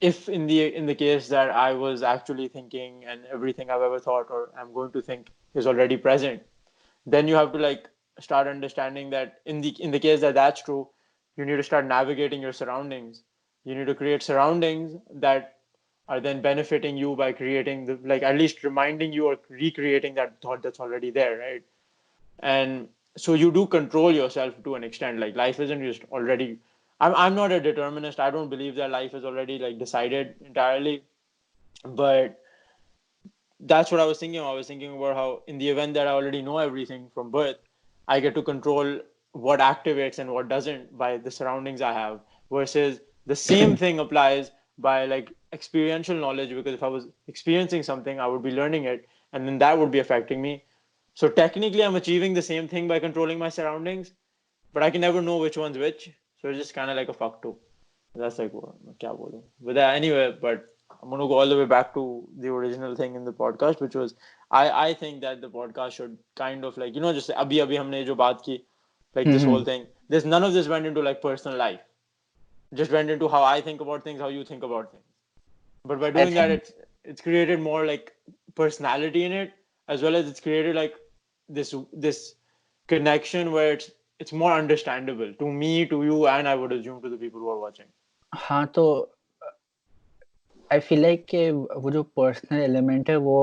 [0.00, 3.98] if in the in the case that I was actually thinking and everything I've ever
[3.98, 6.40] thought or I'm going to think is already present,
[7.04, 10.62] then you have to like start understanding that in the in the case that that's
[10.62, 10.88] true
[11.36, 13.22] you need to start navigating your surroundings
[13.64, 15.57] you need to create surroundings that
[16.08, 20.40] are then benefiting you by creating the like at least reminding you or recreating that
[20.42, 21.62] thought that's already there right?
[22.40, 26.58] And so you do control yourself to an extent like life isn't just already
[27.00, 28.20] i'm, I'm not a determinist.
[28.20, 31.02] I don't believe that life is already like decided entirely.
[31.84, 32.40] But
[33.60, 36.10] that's what i was thinking i was thinking about how in the event that i
[36.10, 37.56] already know everything from birth
[38.08, 39.00] I get to control
[39.32, 44.50] what activates and what doesn't by the surroundings I have versus the same thing applies
[44.78, 49.08] by like experiential knowledge because if I was experiencing something, I would be learning it,
[49.32, 50.64] and then that would be affecting me.
[51.14, 54.12] So technically, I'm achieving the same thing by controlling my surroundings,
[54.72, 56.10] but I can never know which one's which.
[56.40, 57.56] So it's just kind of like a fuck too.
[58.14, 59.42] That's like what bolu.
[59.60, 60.66] But that, anyway, but
[61.02, 63.94] I'm gonna go all the way back to the original thing in the podcast, which
[63.94, 64.14] was
[64.50, 67.78] I I think that the podcast should kind of like you know just abhi abhi
[67.82, 68.64] humne jo baat ki,
[69.14, 69.50] like this Mhm.
[69.52, 69.86] whole thing.
[70.08, 71.80] There's none of this went into like personal life.
[72.74, 75.04] Just went into how I think about things, how you think about things.
[75.87, 76.73] But by doing that, think- it's
[77.13, 78.13] it's created more like
[78.55, 79.51] personality in it,
[79.89, 80.93] as well as it's created like
[81.49, 81.73] this
[82.05, 82.21] this
[82.89, 87.09] connection where it's it's more understandable to me, to you, and I would assume to
[87.09, 87.89] the people who are watching.
[88.35, 88.85] हाँ तो
[90.71, 93.37] आई feel like कि वो जो personal element है वो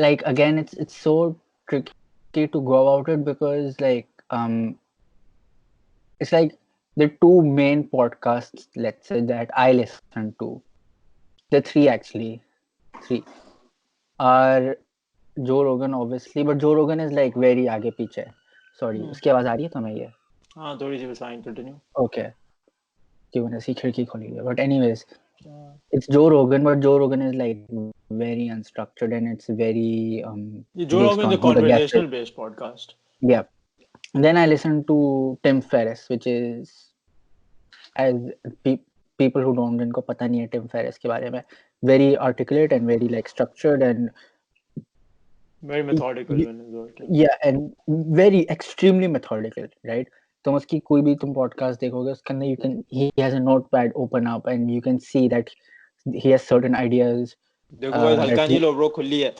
[0.00, 1.14] like again it's it's so
[1.68, 4.52] tricky to go about it because like um
[6.20, 6.52] it's like
[6.96, 10.46] the two main podcasts let's say that i listen to
[11.51, 12.41] the three actually
[13.07, 13.23] three
[14.19, 14.75] are
[15.49, 18.25] joe rogan obviously but joe rogan is like very आगे पीछे
[18.79, 19.11] sorry Hmm.
[19.11, 20.09] उसकी आवाज़ आ रही है तुम्हें ये
[20.57, 21.75] हाँ थोड़ी सी बस fine continue.
[22.05, 22.25] okay
[23.33, 25.05] कि मैंने ऐसी खिड़की खोली है but anyways
[25.95, 27.59] it's Joe Rogan, but Joe Rogan is like
[28.21, 30.39] very unstructured and it's very um
[30.73, 32.95] Yeah, Joe Rogan is a conversational based podcast.
[33.21, 33.43] Yeah.
[34.25, 34.97] Then I listened to
[35.43, 36.73] Tim Ferriss, which is
[38.05, 38.15] as
[38.63, 38.79] pe-
[39.18, 41.42] people who don't जिनको पता नहीं है Tim Ferriss के बारे में
[41.90, 44.10] very articulate and very like structured and
[45.62, 47.00] Very methodical you- in his work.
[47.20, 47.72] yeah and
[48.22, 50.08] very extremely methodical right
[50.44, 53.92] तुम उसकी कोई भी तुम podcast देखोगे उसके अंदर you can he has a notepad
[54.04, 55.52] open up and you can see that
[56.24, 57.36] he has certain ideas
[57.84, 59.34] देखो Uh, भाई हल्का that नहीं he- लो ब्रो खुली है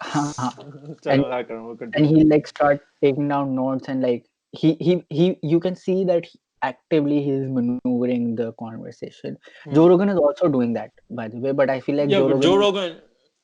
[0.11, 0.51] हाँ हाँ
[1.03, 2.11] चलो ना करो and continue.
[2.13, 4.23] he like start taking down notes and like
[4.61, 9.36] he he he you can see that he, actively he's maneuvering the conversation.
[9.66, 9.74] Mm.
[9.74, 11.52] Joe Rogan is also doing that, by the way.
[11.52, 13.00] But I feel like yeah, Joe, Rogan Joe Rogan.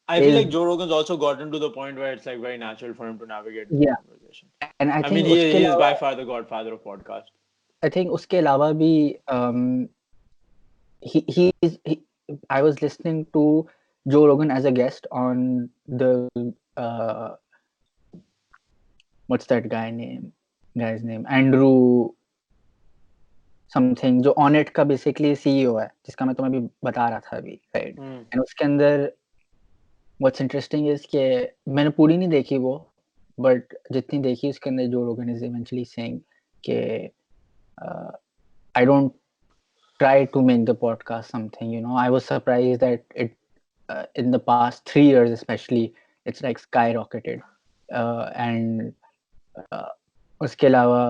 [0.07, 2.59] I is, feel like Joe Rogan's also gotten to the point where it's like very
[2.59, 3.95] natural for him to navigate the yeah.
[3.95, 4.49] conversation.
[4.79, 7.25] And I, I mean, he, he is by far the godfather of podcast.
[7.83, 9.89] I think uske alawa bhi, um,
[11.01, 11.79] he, he is.
[11.85, 12.03] He,
[12.51, 13.67] I was listening to
[14.09, 16.29] Joe Rogan as a guest on the
[16.77, 17.35] uh,
[19.27, 20.33] what's that guy name?
[20.77, 22.11] Guy's name Andrew
[23.75, 27.61] something जो ऑनेट का basically CEO है जिसका मैं तुम्हें अभी बता रहा था अभी
[27.77, 28.43] राइट एंड hmm.
[28.43, 29.13] उसके अंदर
[30.21, 31.25] व्हाट्स इंटरेस्टिंग इज़ के
[31.73, 32.75] मैंने पूरी नहीं देखी वो
[33.39, 36.21] बट जितनी देखी उसके अंदर जो लोग इज़ इवेंचुअली सेइंग
[36.65, 36.81] के
[38.75, 39.13] I don't
[40.01, 43.37] try to make the podcast something you know I was surprised that it
[44.19, 45.85] in the past three years specially
[46.27, 46.59] it's like
[46.93, 47.43] skyrocketed
[47.89, 48.93] and
[50.41, 51.05] उसके अलावा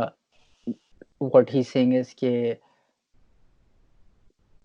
[1.23, 2.57] what he's saying is कि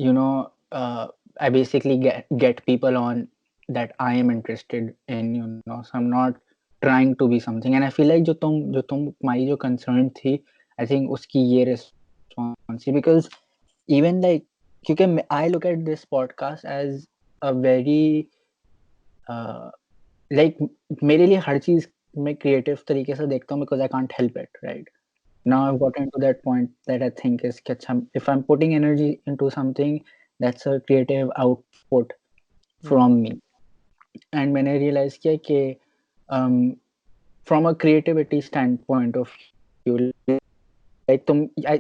[0.01, 1.09] you know uh,
[1.41, 3.29] i basically get get people on
[3.69, 6.35] that i am interested in you know so i'm not
[6.83, 10.11] trying to be something and i feel like जो तुम जो तुम तुम्हारी जो concern
[10.11, 10.39] थी
[10.81, 13.29] i think उसकी ये response because
[13.89, 14.43] even like
[14.85, 17.07] क्योंकि मैं- I look at this podcast as
[17.43, 18.29] a very
[19.31, 19.71] uh,
[20.31, 20.57] like
[21.03, 24.61] मेरे लिए हर चीज मैं creative तरीके से देखता हूँ because I can't help it
[24.65, 24.85] right
[25.50, 27.62] now i've gotten to that point that i think is
[28.14, 30.04] if i'm putting energy into something
[30.40, 32.14] that's a creative output
[32.84, 33.22] from hmm.
[33.24, 33.42] me.
[34.34, 35.78] And when i realized that,
[36.30, 36.78] um,
[37.46, 39.30] from a creativity standpoint of
[39.86, 40.12] you
[41.08, 41.30] like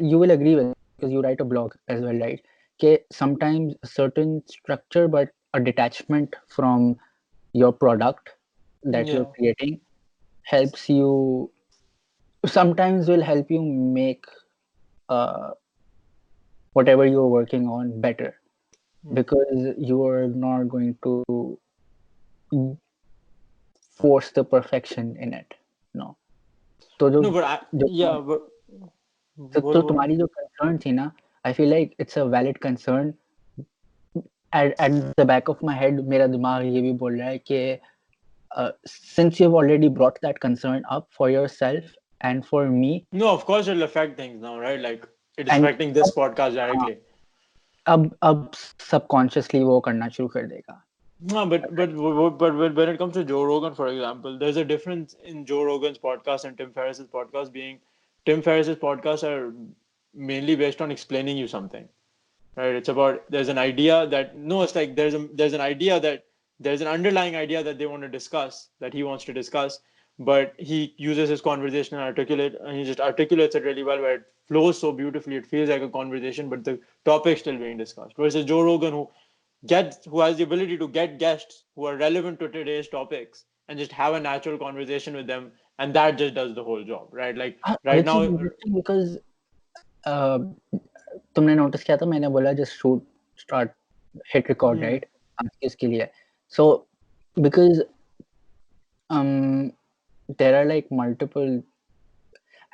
[0.01, 2.41] you will agree with because you write a blog as well right?
[2.81, 6.97] Okay sometimes a certain structure but a detachment from
[7.53, 8.31] your product
[8.83, 9.13] that yeah.
[9.13, 9.79] you're creating
[10.43, 11.51] helps you
[12.44, 13.60] sometimes will help you
[13.98, 14.26] make
[15.08, 15.50] uh,
[16.76, 18.32] whatever you're working on better
[19.04, 19.14] Hmm.
[19.16, 21.12] because you are not going to
[24.00, 25.54] force the perfection in it
[25.94, 26.06] no
[27.00, 29.80] तो जो No, but I, the- yeah, but तो, बोलो, तो बोलो.
[29.88, 31.10] तुम्हारी जो concern थी ना
[31.46, 33.12] I feel like it's a valid concern
[34.16, 37.78] at at the back of my head मेरा दिमाग ये भी बोल रहा है कि
[38.88, 41.92] since you have already brought that concern up for yourself
[42.24, 44.80] and for me No, of course it'll affect things now, right?
[44.86, 45.06] Like
[45.38, 46.96] it's And- affecting this podcast directly.
[47.92, 48.50] अब अब
[48.90, 50.80] सबकॉन्शियसली वो करना शुरू कर देगा
[51.32, 54.56] No, but but but but when when it comes to Joe Rogan, for example, there's
[54.62, 57.52] a difference in Joe Rogan's podcast and Tim Ferriss's podcast.
[57.58, 57.76] Being
[58.30, 59.44] Tim Ferriss's podcasts are
[60.30, 61.86] mainly based on explaining you something,
[62.62, 62.74] right?
[62.80, 66.26] It's about there's an idea that no, it's like there's a there's an idea that
[66.68, 69.78] there's an underlying idea that they want to discuss that he wants to discuss,
[70.18, 74.14] but he uses his conversation and articulate and he just articulates it really well where
[74.16, 75.36] it flows so beautifully.
[75.36, 78.16] It feels like a conversation, but the topic's still being discussed.
[78.16, 79.08] Versus Joe Rogan, who
[79.66, 83.78] get who has the ability to get guests who are relevant to today's topics and
[83.78, 87.36] just have a natural conversation with them and that just does the whole job right
[87.36, 89.16] like हाँ, right which now is interesting because
[90.04, 90.38] uh,
[91.36, 93.02] तुमने notice किया था मैंने बोला just shoot
[93.36, 93.72] start
[94.32, 94.84] hit record Hmm.
[94.84, 95.04] right
[95.42, 96.08] आज इसके लिए
[96.56, 96.66] so
[97.46, 97.82] because
[99.10, 99.72] um
[100.37, 101.61] there are like multiple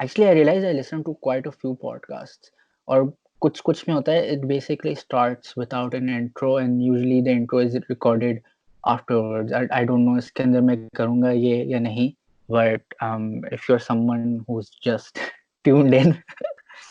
[0.02, 2.52] actually i realized i listen to quite a few podcasts
[2.88, 7.32] or kuch kuch mein hota hai, it basically starts without an intro and usually the
[7.32, 8.42] intro is recorded
[8.86, 9.52] afterwards.
[9.52, 12.08] I, I don't know iske andar main karunga ye ya nahi
[12.56, 15.20] but um, if you're someone who's just
[15.64, 16.24] tuned in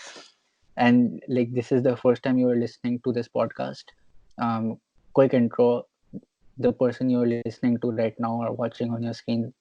[0.76, 3.92] and like this is the first time you are listening to this podcast
[4.38, 4.78] um,
[5.18, 5.68] quick intro
[6.58, 9.52] the person you're listening to right now or watching on your screen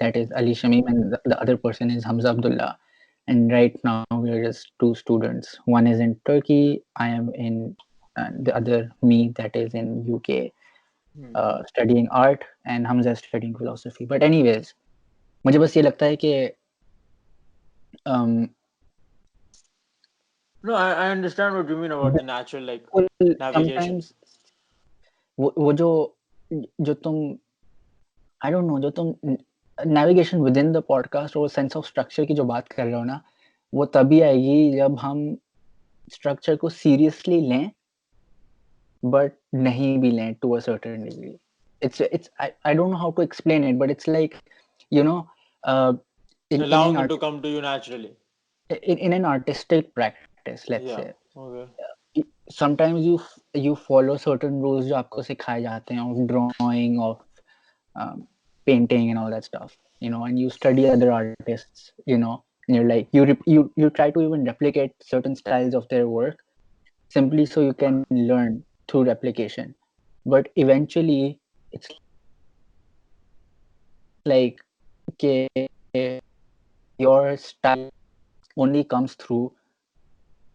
[0.00, 2.78] that is Ali Shamim and the, the other person is Hamza Abdullah
[3.28, 7.76] and right now we're just two students one is in Turkey I am in
[8.16, 10.52] uh, the other me that is in UK
[11.18, 11.34] Hmm.
[11.34, 14.68] uh, studying art and Hamza is studying philosophy but anyways
[15.46, 16.30] मुझे बस ये लगता है कि
[18.06, 18.48] um,
[20.62, 24.14] no I, I understand what you mean about the natural like well, navigation sometimes
[25.40, 25.90] वो वो जो
[26.52, 27.16] जो तुम
[28.44, 29.36] आई डोंट नो जो तुम
[29.85, 33.03] navigation within the podcast और सेंस ऑफ़ स्ट्रक्चर की जो बात कर रहे हो
[33.03, 33.21] ना
[33.73, 35.37] वो तभी आएगी जब हम
[36.13, 37.71] स्ट्रक्चर को सीरियसली लें
[39.05, 41.37] बट नहीं भी लें to a degree
[41.83, 44.35] it's it's I don't know how to explain it but it's like
[44.93, 45.27] you know
[45.63, 47.61] allowing to come to you
[58.65, 62.75] painting and all that stuff you know and you study other artists you know and
[62.75, 66.37] you're like you you you try to even replicate certain styles of their work
[67.09, 69.75] simply so you can learn through replication
[70.25, 71.39] but eventually
[71.71, 71.87] it's
[74.25, 74.59] like
[75.11, 75.47] okay,
[76.97, 77.89] your style
[78.57, 79.53] only comes through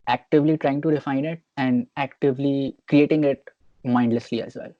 [0.08, 3.42] actively trying to refine it and actively creating it
[3.84, 4.72] mindlessly as well.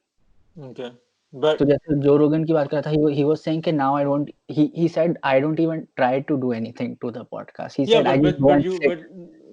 [0.71, 0.93] okay
[1.34, 3.74] but So जैसे जो रोगन की बात कर रहा था he, he was saying कि
[3.78, 7.26] now I don't he he said I don't even try to do anything to the
[7.26, 7.74] podcast.
[7.82, 8.90] He yeah said I but just but, go but and you sit.
[8.90, 9.00] but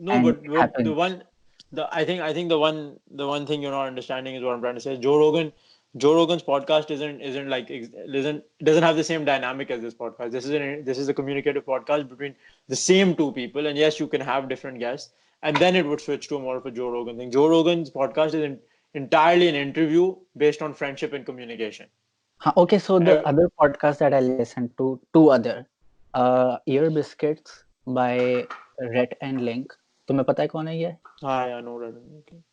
[0.01, 0.89] no and but, it but the happens.
[1.05, 1.23] one
[1.73, 2.79] the i think i think the one
[3.21, 5.53] the one thing you're not understanding is what i'm trying to say joe rogan
[6.05, 7.89] joe rogan's podcast isn't isn't like ex-
[8.21, 11.15] isn't doesn't have the same dynamic as this podcast this is an this is a
[11.15, 12.35] communicative podcast between
[12.69, 16.01] the same two people and yes you can have different guests and then it would
[16.01, 18.59] switch to more of a joe rogan thing joe rogan's podcast is in,
[19.00, 20.04] entirely an interview
[20.44, 21.88] based on friendship and communication.
[22.64, 25.56] Okay, so the other podcast that I listened to, two other,
[26.14, 27.64] uh, Ear Biscuits
[28.00, 28.46] by
[28.96, 29.74] Rhett and Link.
[30.08, 30.96] तुम्हें पता है कौन है ये?
[31.24, 32.44] हाँ, I know Rhett and Link.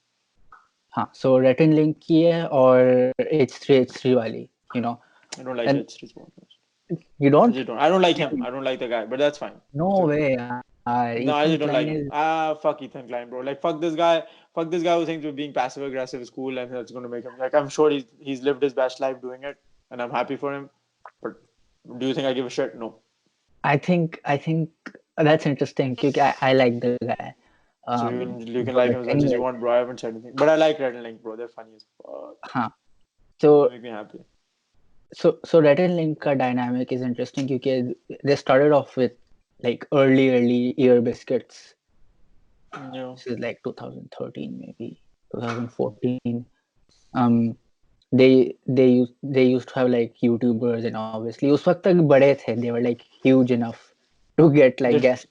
[1.13, 4.97] so Rhett and Link yeah, है और H3 H3 वाली, you know.
[5.39, 6.13] I don't like and H3's.
[7.19, 7.57] You don't?
[7.57, 8.03] I don't.
[8.03, 8.43] Like him.
[8.43, 9.55] I don't like the guy, but that's fine.
[9.73, 10.37] No way.
[10.87, 13.41] Uh, No, I just don't like Klein is Ah, fuck Ethan Klein, bro.
[13.41, 14.23] Like, fuck this guy.
[14.55, 17.09] Fuck this guy who thinks we're being passive aggressive is cool and that's going to
[17.09, 17.39] make him.
[17.39, 19.57] Like, I'm sure he's he's lived his best life doing it,
[19.91, 20.69] and I'm happy for him.
[21.23, 21.41] But
[22.03, 22.77] do you think I give a shit?
[22.83, 22.91] No.
[23.65, 27.35] I think I think that's interesting because I, I like the guy.
[27.87, 29.73] So Um, you can, you can like him as much as you want, bro.
[29.73, 31.37] I haven't said anything, but I like Rhett and Link, bro.
[31.37, 32.53] They're funny as fuck.
[32.55, 32.71] हाँ.
[33.41, 34.23] So They make me happy.
[35.19, 37.93] so so Rhett and Link का dynamic is interesting because
[38.31, 39.13] they started off with
[39.64, 41.76] like early early ear biscuits.
[42.94, 43.14] Yeah.
[43.16, 45.02] This is like 2013 maybe
[45.34, 46.46] 2014.
[47.14, 47.58] Um,
[48.12, 52.36] they they used they used to have like YouTubers and obviously उस वक्त तक बड़े
[52.44, 52.56] थे.
[52.62, 53.94] They were like huge enough
[54.38, 55.28] to get like They're, guests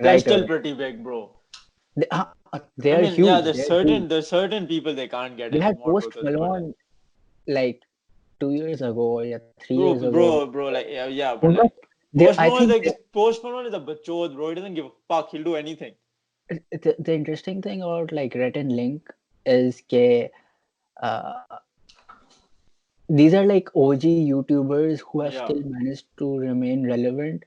[0.00, 0.46] they're right still away.
[0.46, 1.30] pretty big, bro.
[1.96, 2.24] They, uh,
[2.76, 3.26] they I are mean, huge.
[3.26, 4.08] yeah, there's They're certain huge.
[4.10, 6.74] there's certain people they can't get They had anymore Post because, bro, like, Malone
[7.46, 7.82] like
[8.40, 10.10] two years ago or yeah, three bro, years ago.
[10.12, 11.72] bro, bro, like, yeah, yeah, but Remember, like.
[12.13, 14.49] they, Post Malone like Post Malone is a bachod, bro.
[14.49, 15.31] He doesn't give a fuck.
[15.31, 15.93] He'll do anything.
[16.49, 19.09] the, the, interesting thing about like Rhett and Link
[19.45, 20.29] is ke,
[21.01, 21.33] uh,
[23.07, 25.45] these are like OG YouTubers who have Yeah.
[25.45, 27.43] still managed to remain relevant,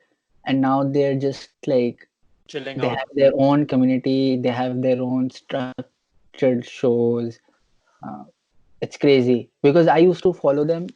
[0.46, 2.08] and now they're just like
[2.48, 2.98] Chilling they out.
[2.98, 7.38] have their own community, they have their own structured shows.
[8.02, 8.24] Uh,
[8.80, 10.88] it's crazy because I used to follow them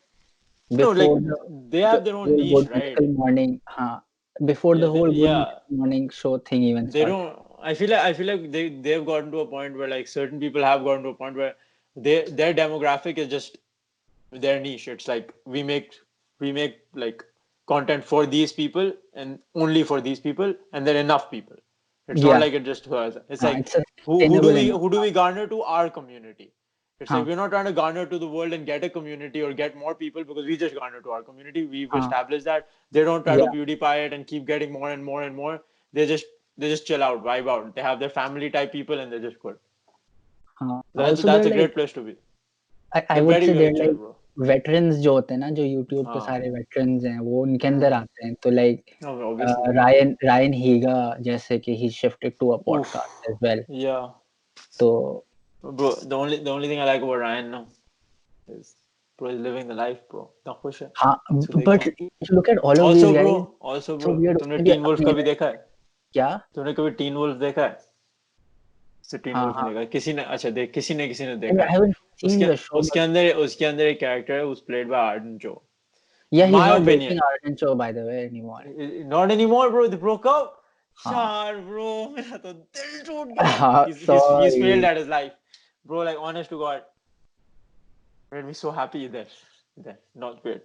[0.70, 1.36] No, like the,
[1.70, 2.96] they have their own whole niche, right?
[3.00, 4.00] Morning, huh,
[4.44, 5.44] before Yeah, the whole Good yeah.
[5.70, 7.12] Morning show thing even They started.
[7.12, 7.46] don't.
[7.60, 10.40] I feel like I feel like they they've gotten to a point where like certain
[10.40, 11.54] people have gotten to a point where
[11.96, 13.58] they their demographic is just
[14.32, 14.88] their niche.
[14.88, 15.94] It's like we make
[16.40, 17.24] we make like
[17.66, 21.56] content for these people and only for these people, and then enough people.
[22.08, 22.32] It's Yeah.
[22.32, 23.16] not like it just us.
[23.28, 26.52] It's Uh, like it's who, who do we who do we garner to our community
[27.01, 27.17] It's Huh.
[27.19, 29.75] like we're not trying to garner to the world and get a community or get
[29.75, 31.65] more people because we just garner to our community.
[31.65, 31.99] We've Huh.
[32.03, 32.67] established that.
[32.91, 33.45] They don't try Yeah.
[33.45, 35.53] to PewDiePie it and keep getting more and more and more.
[35.99, 36.25] They just
[36.63, 37.69] they just chill out, vibe out.
[37.75, 39.55] They have their family type people and they just quit.
[40.61, 42.15] हाँ That's, also that's a they're great like place to be.
[42.93, 44.11] I, I They're would very say very they're chill, like bro.
[44.49, 46.25] veterans जो होते हैं ना जो YouTube पे हाँ.
[46.27, 49.75] सारे veterans हैं वो उनके अंदर आते हैं तो like No, uh, obviously.
[49.79, 50.95] Ryan Ryan Higa
[51.29, 54.07] जैसे कि he shifted to a podcast as well Yeah.
[54.79, 54.89] तो
[55.62, 57.66] Bro, the only the only thing I like about Ryan now
[58.48, 58.74] is
[59.18, 60.30] bro is living the life, bro.
[60.46, 60.90] ना खुश है.
[60.96, 61.86] हाँ, so but
[62.30, 63.26] look at all of also, these guys.
[63.26, 65.66] Also, Bro, also bro, so तुमने Teen Wolf कभी देखा है?
[66.12, 66.28] क्या?
[66.54, 67.76] तुमने कभी Teen Wolf देखा है?
[69.10, 71.64] से Teen Wolf देखा किसी ने अच्छा देख किसी ने किसी ने देखा.
[71.66, 72.76] I haven't seen the show.
[72.78, 75.60] उसके अंदर उसके अंदर एक कैरेक्टर है, उस played by Arden Cho.
[76.30, 77.10] Yeah, he's My not opinion.
[77.10, 78.62] dating Arden Cho by the way anymore.
[79.16, 79.88] Not anymore, bro.
[79.88, 80.54] They broke up.
[80.98, 81.12] हाँ.
[81.44, 83.46] यार ब्रो मेरा तो दिल टूट गया.
[83.58, 85.32] हाँ, he's, he's, he's failed at his life
[85.88, 86.82] bro, like honest to God,
[88.30, 89.00] made me so happy
[89.76, 90.60] There, Either not good.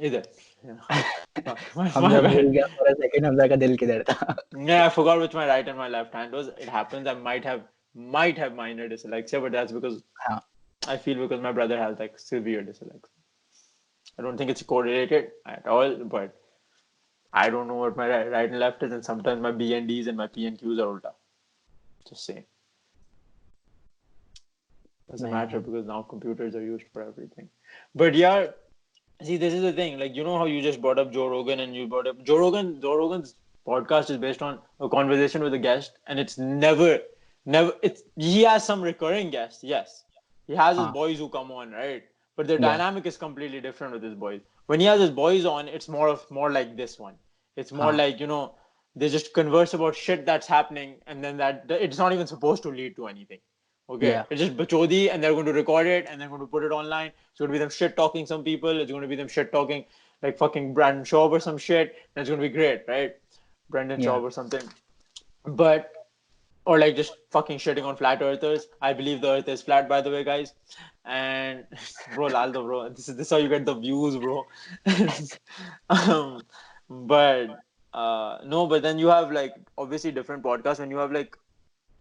[0.00, 0.22] Either.
[4.56, 6.48] yeah, I forgot which my right and my left hand was.
[6.48, 7.06] It happens.
[7.06, 7.62] I might have
[7.94, 10.40] might have minor dyslexia, but that's because yeah.
[10.88, 13.00] I feel because my brother has like severe dyslexia.
[14.18, 16.34] I don't think it's correlated at all, but
[17.32, 20.06] I don't know what my right and left is, and sometimes my B and Ds
[20.06, 21.12] and my P and Qs are ulta.
[22.08, 22.44] Just saying.
[25.10, 25.46] Doesn't Man.
[25.46, 27.48] matter because now computers are used for everything.
[27.94, 28.48] But yeah,
[29.22, 29.98] see, this is the thing.
[29.98, 32.38] Like you know how you just brought up Joe Rogan and you brought up Joe
[32.38, 32.80] Rogan.
[32.80, 33.34] Joe Rogan's
[33.66, 36.98] podcast is based on a conversation with a guest, and it's never,
[37.44, 37.72] never.
[37.82, 39.62] It's he has some recurring guests.
[39.62, 40.04] Yes,
[40.46, 40.92] he has his Huh.
[40.92, 42.02] boys who come on, right?
[42.36, 42.68] But the Yeah.
[42.72, 44.40] dynamic is completely different with his boys.
[44.66, 47.14] When he has his boys on, it's more of more like this one.
[47.54, 47.98] It's more Huh.
[47.98, 48.56] like you know
[48.96, 52.70] they just converse about shit that's happening, and then that it's not even supposed to
[52.70, 53.38] lead to anything.
[53.88, 54.24] Okay, Yeah.
[54.30, 56.72] it's just bachodi, and they're going to record it, and they're going to put it
[56.72, 57.12] online.
[57.30, 58.80] It's going to be them shit talking some people.
[58.80, 59.84] It's going to be them shit talking
[60.22, 61.94] like fucking Brendan Schaub or some shit.
[62.16, 63.14] It's going to be great, right?
[63.70, 64.08] Brendan Yeah.
[64.08, 64.62] Schaub or something.
[65.44, 65.92] But
[66.64, 68.66] or like just fucking shitting on flat earthers.
[68.82, 70.52] I believe the earth is flat, by the way, guys.
[71.04, 71.64] And
[72.14, 74.44] bro, Laldo, bro, this is this is how you get the views, bro.
[75.90, 76.42] um,
[76.90, 77.60] but
[77.94, 81.36] uh, no, but then you have like obviously different podcasts when you have like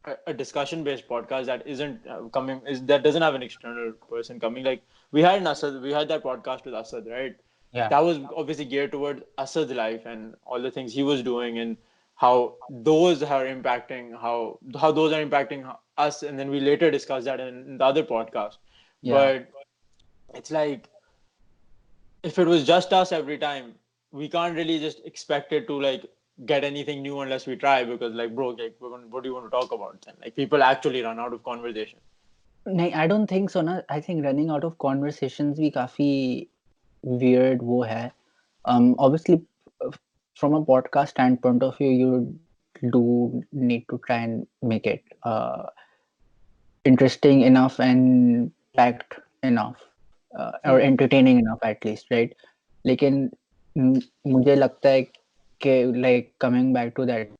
[0.07, 4.39] a, a discussion-based podcast that isn't uh, coming is that doesn't have an external person
[4.39, 4.63] coming.
[4.63, 7.35] Like we had an Asad, we had that podcast with Asad, right?
[7.73, 7.89] Yeah.
[7.89, 11.77] That was obviously geared towards Asad's life and all the things he was doing and
[12.15, 17.25] how those are impacting how how those are impacting us and then we later discussed
[17.25, 18.53] that in, in the other podcast
[19.01, 19.13] Yeah.
[19.15, 19.49] but
[20.33, 20.87] it's like
[22.23, 23.73] if it was just us every time
[24.11, 26.05] we can't really just expect it to like
[26.52, 29.34] get anything new unless we try because like bro like, we're gonna, what do you
[29.34, 31.98] want to talk about then like people actually run out of conversation
[32.68, 36.08] नहीं I don't think so ना I think running out of conversations भी काफी
[37.04, 38.10] weird वो है
[38.64, 39.34] um obviously
[39.84, 39.90] uh,
[40.40, 42.10] from a podcast standpoint of view you
[42.96, 43.00] do
[43.70, 45.62] need to try and make it uh,
[46.84, 49.76] interesting enough and packed enough
[50.32, 50.86] uh, or Hmm.
[50.88, 52.34] entertaining enough at least right
[52.84, 53.30] लेकिन
[53.76, 55.02] म- मुझे लगता है
[55.65, 57.33] के like coming back to that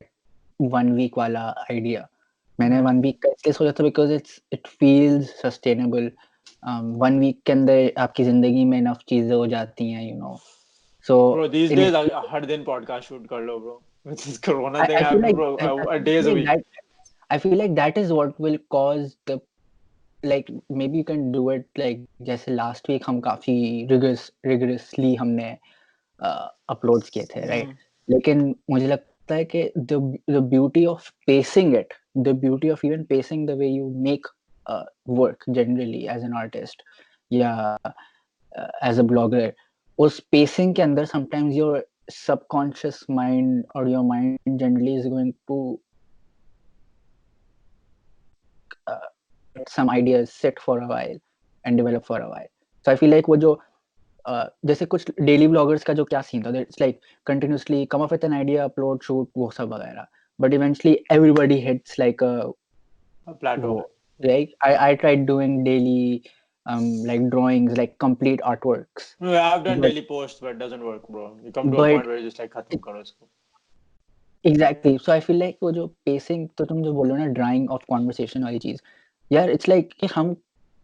[0.59, 2.07] one week वाला idea
[2.59, 6.11] मैंने one week का सोचा था because it's it feels sustainable
[6.99, 10.37] one week के अंदर आपकी ज़िंदगी में इनफ चीज़ें हो जाती हैं you know
[11.05, 11.95] so this days
[12.29, 16.33] हर दिन पॉडकास्ट शूट कर लो bro which is corona they have bro days a
[16.33, 16.49] week
[17.29, 19.39] I feel like that is what will cause the
[20.19, 20.51] like
[20.87, 23.55] maybe you can do it like जैसे last week हम काफ़ी
[23.91, 25.55] rigorous rigorously हमने
[26.19, 27.75] uploads किए थे right
[28.10, 29.98] लेकिन मुझे लगता है कि the
[30.28, 31.92] the beauty of pacing it
[32.28, 34.26] the beauty of even pacing the way you make
[34.66, 36.82] uh, work generally as an artist
[37.32, 39.50] या uh, as a blogger
[39.98, 45.80] उस pacing के अंदर sometimes your subconscious mind or your mind generally is going to
[48.86, 49.08] uh,
[49.56, 51.18] let some ideas sit for a while
[51.64, 52.50] and develop for a while
[52.82, 53.58] so I feel like वो जो uh,
[54.27, 58.23] जैसे कुछ daily bloggers का जो क्या scene था it's like continuously come up with
[58.23, 60.07] an idea upload shoot वो सब वगैरह
[60.39, 62.51] but eventually everybody hits like a
[63.41, 63.83] plateau
[64.19, 66.23] like I, I tried doing daily
[66.65, 70.85] um like drawings like complete artworks no, I've done But- daily posts but it doesn't
[70.89, 73.27] work bro you come to but, a point where you just like खत्म करो इसको
[74.45, 77.85] exactly so i feel like वो जो pacing तो तुम जो बोलो ना drawing of
[77.93, 78.81] conversation वाली चीज़
[79.31, 80.35] यार it's like कि हम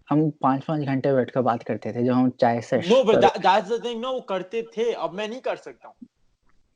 [0.09, 3.21] हम पाँच पाँच घंटे बैठ कर बात करते थे जब हम चाय से No, but
[3.21, 4.01] that, that's the thing.
[4.01, 4.91] No, करते थे.
[4.93, 5.95] अब मैं नहीं कर सकता हूँ.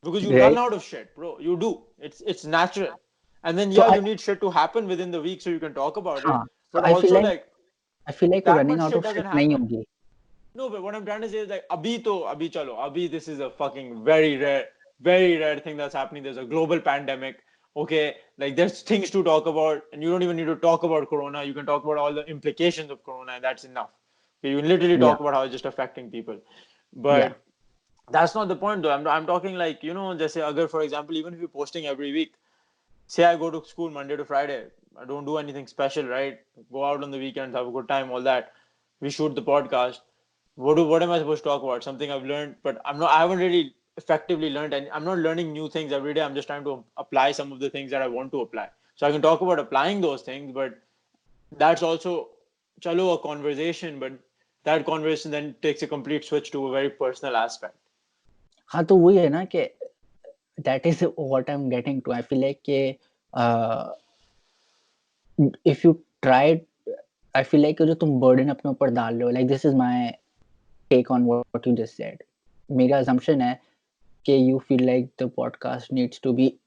[0.04, 0.42] Because you Right.
[0.46, 1.30] run out of shit, bro.
[1.48, 1.70] You do.
[2.08, 2.94] It's it's natural.
[3.42, 5.60] And then So yeah, I- you need shit to happen within the week so you
[5.64, 6.52] can talk about हाँ, it.
[6.72, 7.44] but I feel also like- like
[8.06, 9.84] I feel like running out of shit नहीं होगी
[10.58, 12.76] No, but what I'm trying to say is like abhi to abhi chalo.
[12.88, 14.62] Abhi this is a fucking very rare,
[15.08, 16.22] very rare thing that's happening.
[16.28, 17.42] There's a global pandemic.
[17.76, 21.08] Okay, like there's things to talk about, and you don't even need to talk about
[21.08, 21.44] corona.
[21.44, 23.90] You can talk about all the implications of corona, and that's enough.
[24.40, 25.20] Okay, you literally talk Yeah.
[25.20, 26.40] about how it's just affecting people.
[26.94, 27.34] But Yeah.
[28.10, 28.92] that's not the point though.
[28.92, 31.86] I'm I'm talking like, you know, just say agar, for example, even if you're posting
[31.86, 32.34] every week,
[33.06, 34.60] say I go to school Monday to Friday,
[34.96, 36.40] I don't do anything special, right?
[36.72, 38.52] Go out on the weekends, have a good time, all that.
[39.00, 40.00] We shoot the podcast.
[40.54, 41.84] What do what am I supposed to talk about?
[41.84, 43.10] Something I've learned, but I'm not.
[43.10, 46.21] I haven't really effectively learned, and I'm not learning new things every day.
[46.21, 48.69] I'm just trying to apply some of the things that I want to apply.
[48.95, 50.77] So I can talk about applying those things, but
[51.57, 52.29] that's also
[52.81, 54.13] chalo a conversation, but
[54.63, 57.75] that conversation then takes a complete switch to a very personal aspect.
[58.73, 59.67] हाँ तो वही है ना कि
[60.63, 62.13] that is what I'm getting to.
[62.13, 62.97] I feel like कि
[63.33, 63.89] uh,
[65.65, 66.61] if you try,
[67.35, 70.13] I feel like जो तुम burden अपने ऊपर डाल रहे हो, like this is my
[70.89, 72.17] take on what, what you just said.
[72.71, 73.59] मेरा assumption है
[74.26, 76.58] okay you feel like the podcast needs to be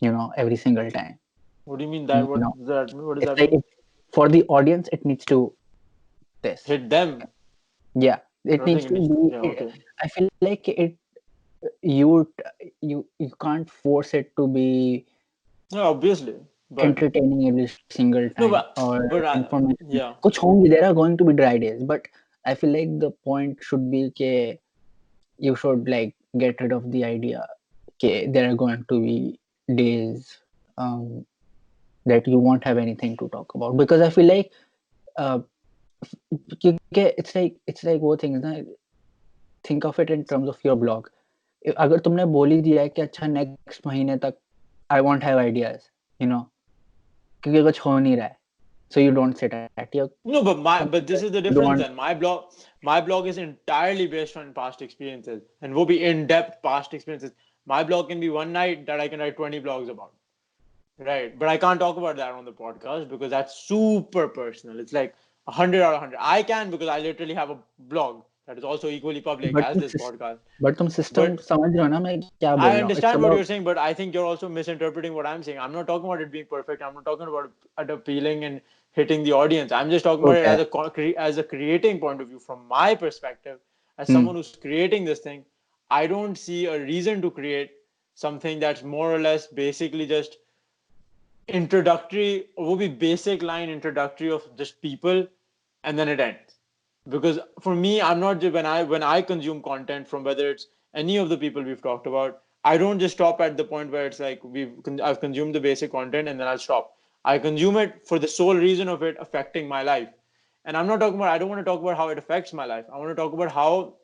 [0.00, 1.18] you know every single time
[1.64, 2.52] what do you mean that what no.
[2.58, 3.62] does that mean what does that like mean
[4.12, 5.52] for the audience it needs to
[6.42, 7.22] this hit them
[7.94, 9.72] yeah it needs to be yeah, okay.
[10.00, 10.96] i feel like it
[11.82, 12.32] you
[12.80, 15.04] you you can't force it to be
[15.72, 16.36] no obviously
[16.70, 19.88] but, entertaining every single time no, but, or but, uh, informative.
[19.90, 22.06] yeah Kuch hongi, there are going to be dry days but
[22.46, 24.60] i feel like the point should be okay
[25.38, 27.45] you should like get rid of the idea
[28.03, 29.39] कि there are going to be
[29.75, 30.37] days
[30.77, 31.25] um,
[32.05, 34.51] that you won't have anything to talk about because I feel like
[35.17, 35.39] uh,
[36.61, 38.55] क्योंकि it's like it's like वो things ना
[39.63, 41.09] think of it in terms of your blog
[41.77, 44.37] अगर तुमने बोल ही दिया है कि अच्छा नेक्स्ट महीने तक
[44.91, 45.89] I won't have ideas
[46.21, 46.39] you know
[47.43, 48.37] क्योंकि कुछ हो नहीं रहा है
[48.90, 51.94] so you don't sit at your no but my but this is the difference want...
[51.94, 52.44] my blog
[52.82, 57.32] my blog is entirely based on past experiences and will be in-depth past experiences.
[57.66, 60.12] My blog can be one night that i can write 20 blogs about.
[60.98, 61.38] Right.
[61.38, 64.80] But i can't talk about that on the podcast because that's super personal.
[64.80, 65.14] It's like
[65.44, 67.58] 100 out of 100 i can because i literally have a
[67.92, 70.38] blog that is also equally public but as this system, podcast.
[70.60, 72.00] but some system but, na,
[72.42, 73.30] kya i understand about...
[73.30, 75.58] what you're saying but i think you're also misinterpreting what i'm saying.
[75.58, 76.82] I'm not talking about it being perfect.
[76.82, 78.60] I'm not talking about it appealing and
[78.92, 79.72] hitting the audience.
[79.72, 82.94] I'm just talking about it as a as a creating point of view from my
[82.94, 83.58] perspective,
[83.98, 84.12] as Hmm.
[84.12, 85.44] someone who's creating this thing.
[85.90, 87.72] I don't see a reason to create
[88.14, 90.38] something that's more or less basically just
[91.48, 95.26] introductory, or will be basic line introductory of just people,
[95.84, 96.56] and then it ends
[97.08, 100.66] because for me i'm not just when i when i consume content from whether it's
[100.94, 104.06] any of the people we've talked about i don't just stop at the point where
[104.06, 104.72] it's like we've
[105.02, 106.92] i've consumed the basic content and then i'll stop
[107.24, 110.08] i consume it for the sole reason of it affecting my life.
[110.64, 112.64] And i'm not talking about i don't want to talk about how it affects my
[112.64, 112.84] life.
[112.92, 113.94] I want to talk about how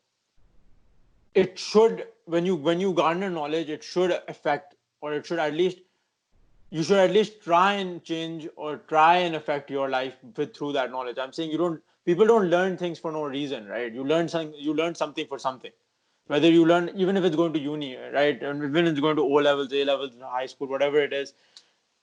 [1.35, 5.55] it should when you when you garner knowledge it should affect or it should at
[5.55, 5.79] least
[6.71, 10.73] you should at least try and change or try and affect your life with through
[10.73, 11.17] that knowledge.
[11.19, 13.93] I'm saying you don't people don't learn things for no reason right?
[13.93, 15.71] You learn something you learn something for something.
[16.27, 18.43] Whether you learn even if it's going to uni right?
[18.43, 21.35] And even if it's going to o levels a levels high school whatever it is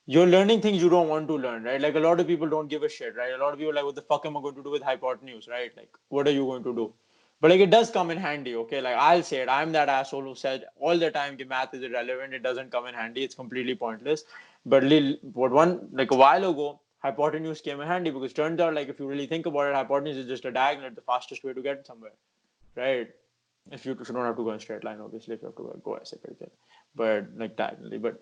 [0.05, 1.79] you're learning things you don't want to learn, right?
[1.79, 3.33] Like a lot of people don't give a shit, right?
[3.33, 5.47] A lot of people like, what the fuck am I going to do with hypotenuse,
[5.47, 5.71] right?
[5.77, 6.93] Like, what are you going to do?
[7.39, 8.81] But like, it does come in handy, okay?
[8.81, 9.49] Like, I'll say it.
[9.49, 12.33] I'm that asshole who said all the time, the math is irrelevant.
[12.33, 13.23] It doesn't come in handy.
[13.23, 14.23] It's completely pointless.
[14.65, 14.83] But
[15.33, 18.99] what one like a while ago, hypotenuse came in handy because turns out like if
[18.99, 21.85] you really think about it, hypotenuse is just a diagonal, the fastest way to get
[21.85, 22.13] somewhere,
[22.75, 23.09] right?
[23.71, 25.63] If you, you don't have to go in straight line, obviously, if you have to
[25.63, 26.17] go, go as a
[26.95, 28.21] but like diagonally, but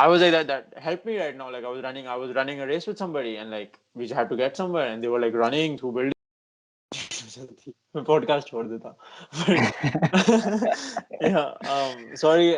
[0.00, 2.30] I was like that that helped me right now like I was running I was
[2.38, 5.08] running a race with somebody and like we just had to get somewhere and they
[5.08, 6.18] were like running through buildings
[7.96, 8.94] मैं podcast छोड़ देता
[9.38, 10.22] But-
[11.22, 12.48] yeah um sorry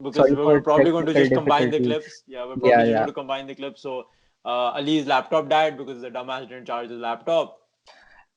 [0.00, 2.04] because Sorry we we're for probably going to just technical combine the difficulties.
[2.04, 2.98] clips yeah we're probably Yeah, just yeah.
[2.98, 3.94] going to combine the clips so
[4.44, 7.56] uh, Ali's laptop died because the dumbass didn't charge his laptop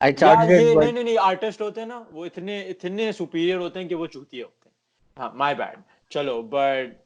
[0.02, 2.60] I यार charged ये it नहीं but नहीं नहीं artist होते हैं ना वो इतने
[2.76, 4.76] इतने सुपीरियर होते हैं कि वो चूतिए होते हैं
[5.24, 5.78] हाँ माय बैड
[6.18, 6.98] चलो but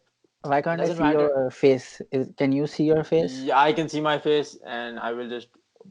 [0.43, 1.21] why can't I doesn't see matter.
[1.21, 4.99] your face is, can you see your face Yeah, I can see my face, and
[4.99, 5.49] I will just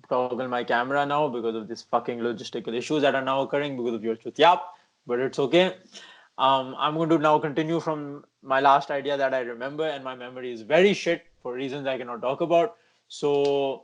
[0.09, 3.93] toggle my camera now because of this fucking logistical issues that are now occurring because
[3.93, 4.39] of your truth.
[4.39, 4.61] Yep,
[5.05, 5.75] but it's okay.
[6.37, 10.15] Um, I'm going to now continue from my last idea that I remember, and my
[10.15, 12.77] memory is very shit for reasons I cannot talk about.
[13.07, 13.83] So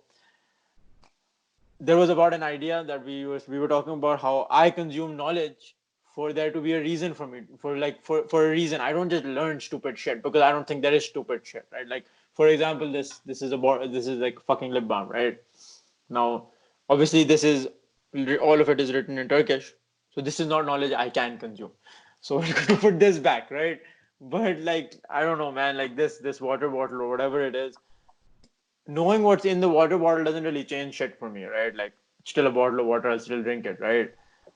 [1.79, 5.17] there was about an idea that we was we were talking about how I consume
[5.17, 5.74] knowledge
[6.15, 8.91] for there to be a reason for me for like for for a reason i
[8.91, 12.05] don't just learn stupid shit because i don't think there is stupid shit right like
[12.33, 15.41] for example this this is a this is like fucking lip balm right
[16.09, 16.47] Now,
[16.89, 17.67] obviously, this is
[18.41, 19.73] all of it is written in Turkish,
[20.11, 21.71] so this is not knowledge I can consume.
[22.21, 23.81] So we're going to put this back, right?
[24.21, 25.77] But like, I don't know, man.
[25.77, 27.75] Like this, this water bottle or whatever it is,
[28.87, 31.75] knowing what's in the water bottle doesn't really change shit for me, right?
[31.75, 31.93] Like,
[32.23, 34.13] still a bottle of water, I'll still drink it, right?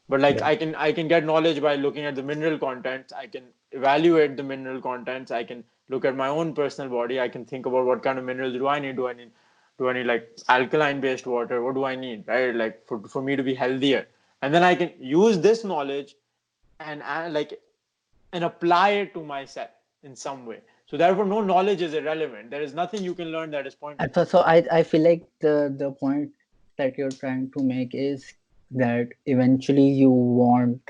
[0.09, 0.47] But like, Yeah.
[0.47, 3.13] I can I can get knowledge by looking at the mineral contents.
[3.13, 5.31] I can evaluate the mineral contents.
[5.31, 7.19] I can look at my own personal body.
[7.19, 8.95] I can think about what kind of minerals do I need.
[8.95, 9.31] Do I need
[9.77, 11.61] do I need like alkaline based water?
[11.63, 12.55] What do I need, right?
[12.55, 14.07] Like for for me to be healthier,
[14.41, 16.15] and then I can use this knowledge
[16.79, 17.59] and uh, like
[18.33, 19.69] and apply it to myself
[20.03, 20.59] in some way.
[20.87, 22.49] So therefore, no knowledge is irrelevant.
[22.49, 24.13] There is nothing you can learn that is pointless.
[24.15, 26.31] So, so I, I feel like the the point
[26.77, 28.33] that you're trying to make is
[28.71, 30.81] that eventually you want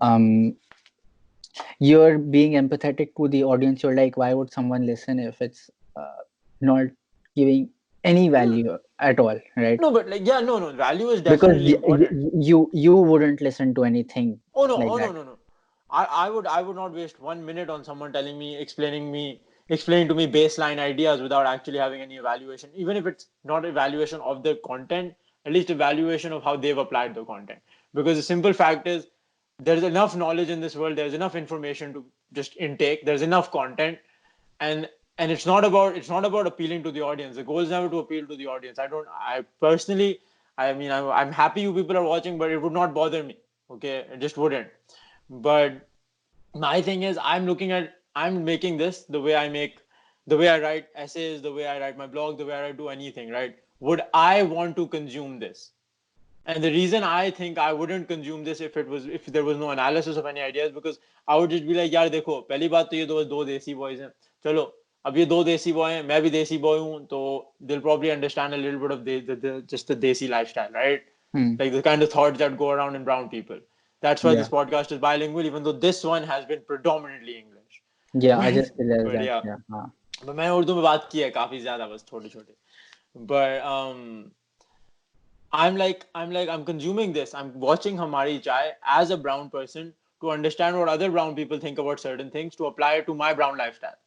[0.00, 0.56] um
[1.78, 6.22] you're being empathetic to the audience you're like why would someone listen if it's uh,
[6.60, 6.86] not
[7.36, 7.70] giving
[8.04, 10.72] any value at all right No, but like yeah, no, no.
[10.72, 14.88] Value is because definitely y- y- you you wouldn't listen to anything Oh no, like
[14.88, 15.38] oh no, no, no.
[15.90, 19.40] I, I would I would not waste one minute on someone telling me, explaining me,
[19.68, 22.70] explaining to me baseline ideas without actually having any evaluation.
[22.74, 25.14] Even if it's not evaluation of the content,
[25.46, 27.60] at least evaluation of how they've applied the content.
[27.94, 29.06] Because the simple fact is
[29.58, 33.98] there's enough knowledge in this world, there's enough information to just intake, there's enough content,
[34.60, 34.88] and
[35.18, 37.36] and it's not about it's not about appealing to the audience.
[37.36, 38.78] The goal is never to appeal to the audience.
[38.78, 40.20] I don't I personally
[40.58, 43.38] I mean I'm, I'm happy you people are watching, but it would not bother me.
[43.70, 44.68] Okay, it just wouldn't
[45.30, 45.88] but
[46.54, 49.78] my thing is i'm looking at i'm making this the way i make
[50.26, 52.88] the way i write essays the way i write my blog the way i do
[52.88, 53.56] anything right
[53.87, 55.63] would i want to consume this
[56.45, 59.57] and the reason i think i wouldn't consume this if it was if there was
[59.63, 62.89] no analysis of any ideas because i would just be like यार देखो पहली बात
[62.91, 64.11] तो ये दो दो देसी boys हैं
[64.43, 64.63] चलो
[65.05, 67.19] अब ये दो देसी बॉय हैं मैं भी देसी बॉय हूँ तो
[67.67, 71.11] they'll probably understand a little bit of the, the, the just the desi lifestyle right
[71.37, 71.47] Hmm.
[71.59, 73.57] like the kind of thoughts that go around in brown people.
[74.05, 74.37] That's why Yeah.
[74.41, 77.81] this podcast is bilingual, even though this one has been predominantly English.
[78.25, 79.41] yeah i just realized But that yeah.
[79.49, 79.81] yeah, हाँ.
[80.27, 82.53] But मैंने उर्दू में बात की है काफी ज्यादा बस छोटे छोटे.
[83.15, 84.31] But um,
[85.53, 87.33] I'm like I'm like I'm consuming this.
[87.33, 91.77] I'm watching Hamari Chai as a brown person to understand what other brown people think
[91.77, 93.97] about certain things to apply it to my brown lifestyle.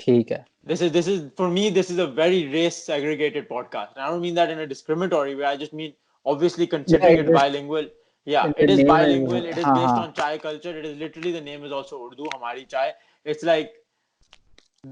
[0.00, 1.62] ठीक है This is this is for me.
[1.78, 3.96] This is a very race segregated podcast.
[3.96, 5.44] And I don't mean that in a discriminatory way.
[5.50, 5.92] I just mean
[6.34, 7.88] obviously considering it it is- bilingual.
[8.32, 9.46] Yeah, the it is name is- bilingual.
[9.50, 10.02] It is हाँ, based हाँ.
[10.06, 10.74] on chai culture.
[10.80, 12.26] It is literally the name is also Urdu.
[12.34, 12.86] Hamari chai.
[13.34, 13.70] It's like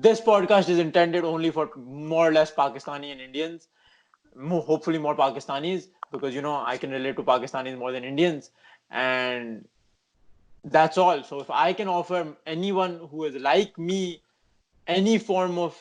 [0.01, 3.67] this podcast is intended only for more or less Pakistani and Indians.
[4.35, 8.49] More, hopefully more Pakistanis because you know I can relate to Pakistanis more than Indians,
[8.89, 9.67] and
[10.63, 11.23] that's all.
[11.23, 14.21] So if I can offer anyone who is like me
[14.87, 15.77] any form of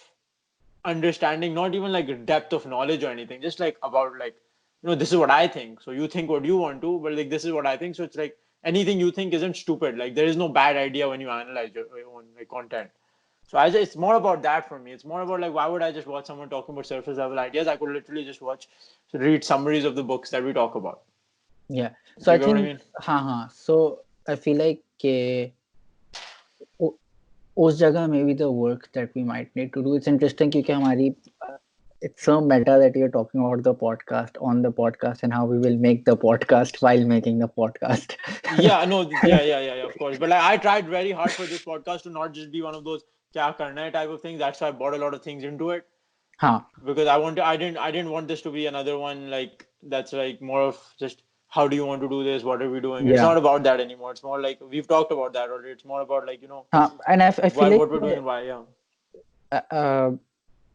[0.85, 4.35] understanding, not even like depth of knowledge or anything, just like about like,
[4.83, 5.81] you know, this is what I think.
[5.81, 7.97] So you think what you want to, but like this is what I think.
[7.97, 9.97] So it's like anything you think isn't stupid.
[9.97, 12.91] Like there is no bad idea when you analyze your, own like content.
[13.52, 14.92] So I just, it's more about that for me.
[14.92, 17.68] It's more about like why would I just watch someone talking about surface level ideas?
[17.68, 18.68] I could literally just watch,
[19.14, 21.04] read summaries of the books that we talk about.
[21.76, 21.90] yeah
[22.26, 22.78] so You i get what I think mean?
[23.06, 23.74] हाँ हाँ so
[24.34, 25.16] i feel like के
[26.82, 26.94] उ-
[27.66, 30.74] उस जगह में भी the work that we might need to do it's interesting क्योंकि
[30.74, 31.10] हमारी
[31.48, 31.58] uh,
[32.10, 35.60] it's so meta that you're talking about the podcast on the podcast and how we
[35.66, 38.16] will make the podcast while making the podcast
[38.70, 40.18] yeah, no, yeah, yeah, yeah, yeah, of course.
[40.18, 42.84] But like, I tried very hard for this podcast to not just be one of
[42.84, 43.04] those
[43.35, 44.39] kya karna hai type of thing.
[44.39, 45.87] That's why I bought a lot of things into it.
[46.85, 49.67] Because I want to, I didn't I didn't want this to be another one like
[49.83, 52.43] that's like more of just how do you want to do this?
[52.43, 53.09] What are we doing?
[53.09, 54.13] It's not about that anymore.
[54.13, 55.71] It's more like we've talked about that already.
[55.71, 56.65] It's more about like you know.
[56.73, 58.63] Uh, and I, I feel like what we're doing, why, yeah.
[59.53, 60.11] Uh, uh,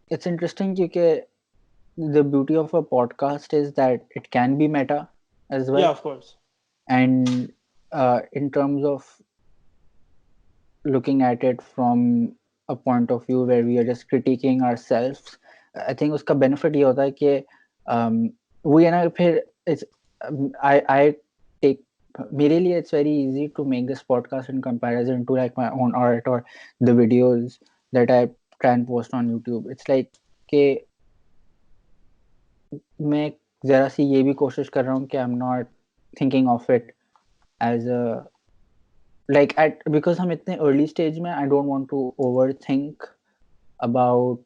[0.09, 1.21] it's interesting because
[1.97, 5.09] the beauty of a podcast is that it can be meta
[5.49, 5.81] as well.
[5.81, 6.35] Yeah, of course.
[6.87, 7.51] And
[7.91, 9.03] uh, in terms of
[10.85, 12.35] looking at it from
[12.68, 15.38] a point of view where we are just critiquing ourselves
[15.88, 17.38] i think उसका benefit ये होता है कि
[17.86, 18.28] um,
[18.66, 19.84] वो ये ना फिर it's
[20.20, 21.14] um, I I
[21.62, 21.82] take
[22.32, 25.94] मेरे लिए it's very easy to make this podcast in comparison to like my own
[25.94, 26.44] art or
[26.80, 27.58] the videos
[27.92, 28.30] that I
[28.60, 30.10] try and post on YouTube it's like
[30.52, 30.64] कि
[33.00, 33.30] मैं
[33.66, 35.66] जरा सी ये भी कोशिश कर रहा हूँ कि I'm not
[36.18, 36.94] thinking of it
[37.60, 38.26] as a
[39.29, 42.13] like at because हम इतने अर्ली स्टेज में I don't want to
[42.69, 43.03] overthink
[43.79, 44.43] about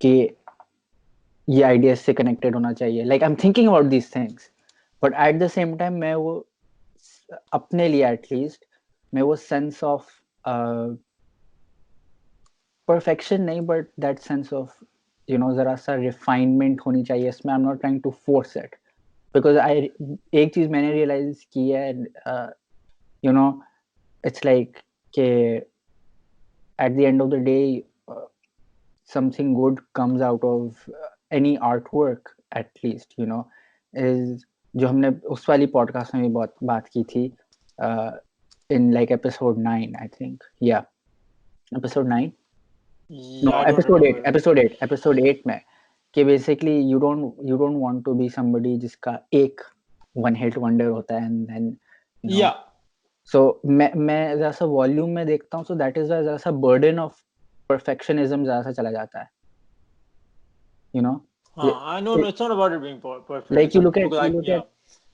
[0.00, 0.12] कि
[1.48, 4.50] ये आइडियाज़ से कनेक्टेड होना चाहिए। Like I am thinking about these things
[5.02, 6.34] but at the same time मैं वो
[7.52, 8.64] अपने लिए एटलीस्ट
[9.12, 10.10] मैं वो सेंस ऑफ़
[12.88, 14.84] परफेक्शन नहीं but that sense of
[15.28, 18.76] you know जरा सा रिफाइनमेंट होनी चाहिए। इसमें I am not trying to force it
[19.34, 19.90] because I
[20.34, 21.92] एक चीज़ मैंने रियलाइज़ की है
[23.24, 23.62] यू नो
[24.26, 24.76] इट्स लाइक
[25.14, 25.30] के
[26.78, 27.84] at the end of the day
[29.10, 30.90] something good comes out of
[31.32, 31.56] any
[31.94, 33.48] artwork at least you know
[33.94, 37.24] is जो हमने उस वाली पॉडकास्ट में भी बहुत बात की थी
[38.70, 40.84] in like episode nine I think या
[41.76, 42.32] episode nine
[43.68, 45.60] episode eight episode eight episode eight में.
[45.60, 45.79] uh,
[46.14, 49.60] कि basically you don't you don't want to be somebody जिसका एक
[50.16, 51.76] वन हिट वंडर होता है एंड देन
[52.24, 52.50] या
[53.28, 56.50] सो मैं मैं जरा सा वॉल्यूम में देखता हूँ सो दैट इज़ व्हाई जरा सा
[56.66, 57.22] बर्डन ऑफ़
[57.70, 59.28] परफेक्शनिज्म जरा सा चला जाता है.
[60.94, 61.12] You know
[61.56, 64.68] I know it's not about it being perfect like you look at you look at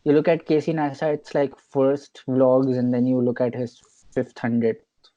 [0.06, 3.80] you look at Casey Neistat it's like first vlogs and then you look at his
[4.18, 4.72] 500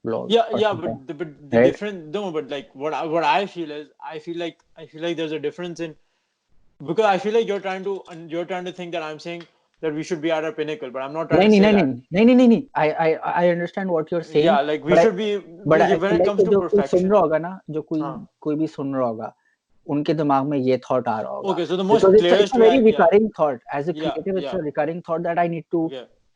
[0.07, 0.27] vlog.
[0.37, 0.97] yeah or yeah something.
[0.99, 1.65] but the, but the Right?
[1.73, 5.03] difference no but like what I, what I feel is I feel like I feel
[5.03, 5.95] like there's a difference in
[6.93, 9.43] because I feel like you're trying to and you're trying to think that I'm saying
[9.81, 11.73] that we should be at our pinnacle but I'm not trying नहीं to नहीं say
[11.73, 11.97] नहीं that.
[12.13, 13.09] नहीं नहीं नहीं नहीं I I
[13.45, 14.45] I understand what you're saying.
[14.45, 15.31] yeah like we but I- should be
[15.73, 17.39] but I when feel it like comes कि to जो कोई सुन perfection रहा होगा
[17.47, 18.17] ना जो कोई हाँ.
[18.49, 19.29] कोई भी सुन रहा होगा
[19.95, 22.27] उनके दिमाग में ये थॉट आ रहा होगा okay so the most because it's, a-
[22.27, 24.03] clearest it's a way very I- yeah, recurring thought as a Yeah,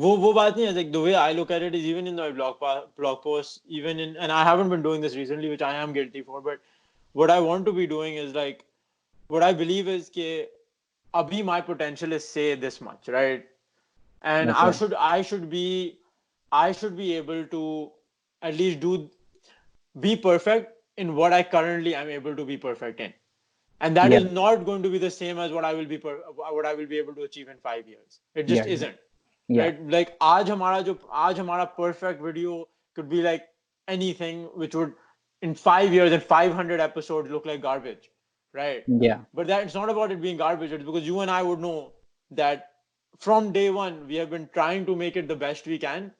[0.00, 2.16] वो वो बात नहीं है like the way I look at it is even in
[2.20, 5.62] my blog pa- blog posts even in and I haven't been doing this recently which
[5.68, 6.60] I am guilty for but
[7.20, 8.64] what I want to be doing is like
[9.36, 10.28] what I believe is कि
[11.14, 13.46] अभी my potential is say this much right
[14.34, 14.76] and I Okay.
[14.80, 15.66] should I should be
[16.62, 17.62] I should be able to
[18.42, 18.94] at least do
[19.99, 23.13] be perfect in what I currently am able to be perfect in.
[23.79, 24.19] And that yeah.
[24.19, 26.73] is not going to be the same as what I will be per- what I
[26.73, 28.19] will be able to achieve in five years.
[28.35, 28.73] It just yeah.
[28.73, 28.95] isn't.
[29.47, 29.63] Yeah.
[29.63, 29.89] Right?
[29.89, 33.47] Like aaj hamara jo aaj hamara perfect video could be like
[33.87, 34.93] anything which would
[35.41, 38.09] in five years and 500 episodes look like garbage
[38.53, 41.41] right yeah but that it's not about it being garbage it's because you and i
[41.41, 41.91] would know
[42.29, 42.67] that
[43.19, 46.11] from day one we have been trying to make it the best we can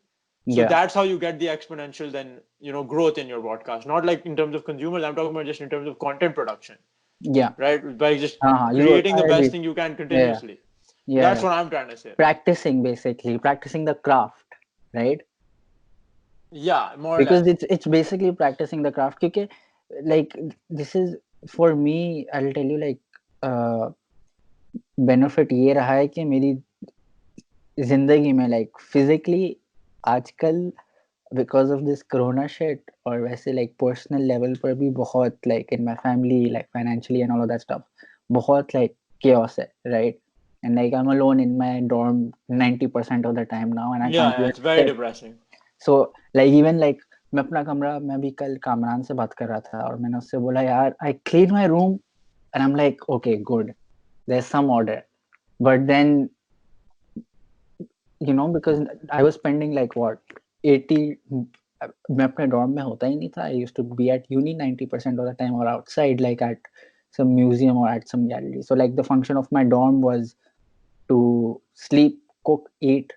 [0.48, 3.86] so yeah that's how you get the exponential then you know growth in your podcast
[3.86, 6.76] not like in terms of consumers i'm talking about just in terms of content production
[7.38, 9.48] yeah right by just Uh-huh, you- creating the I best agree.
[9.50, 10.58] thing you can continuously
[11.06, 14.60] yeah that's what i'm trying to say practicing basically practicing the craft
[14.94, 15.20] right
[16.50, 19.48] yeah more or because less it's it's basically practicing the craft क्योंकि
[20.12, 20.36] like
[20.70, 21.16] this is
[21.56, 23.00] for me I'll tell you like
[23.42, 23.90] uh,
[24.98, 26.54] benefit ये रहा है कि मेरी
[27.88, 29.44] जिंदगी में like physically
[30.03, 30.71] आजकल
[31.31, 35.85] because of this corona shit और वैसे like personal level पर भी बहुत like in
[35.85, 40.19] my family like financially and all of that stuff बहुत like chaos है right
[40.63, 42.19] and like I'm alone in my dorm
[42.51, 45.33] 90% of the time now and I yeah, can't yeah it's very sit depressing
[45.81, 45.93] so
[46.35, 47.01] like even like
[47.33, 50.37] मैं अपना कमरा मैं भी कल कामरान से बात कर रहा था और मैंने उससे
[50.37, 53.71] बोला यार I clean my room and I am like okay good
[54.27, 55.01] there some order
[55.61, 56.29] but then
[58.28, 60.98] you know because I was spending like what 80
[62.10, 65.18] मैं अपने डॉर्म में होता ही नहीं था I used to be at uni 90%
[65.20, 66.68] of the time और outside like eight
[67.16, 70.34] some museum or at some gallery so like the function of my dorm was
[71.10, 73.12] to sleep cook eat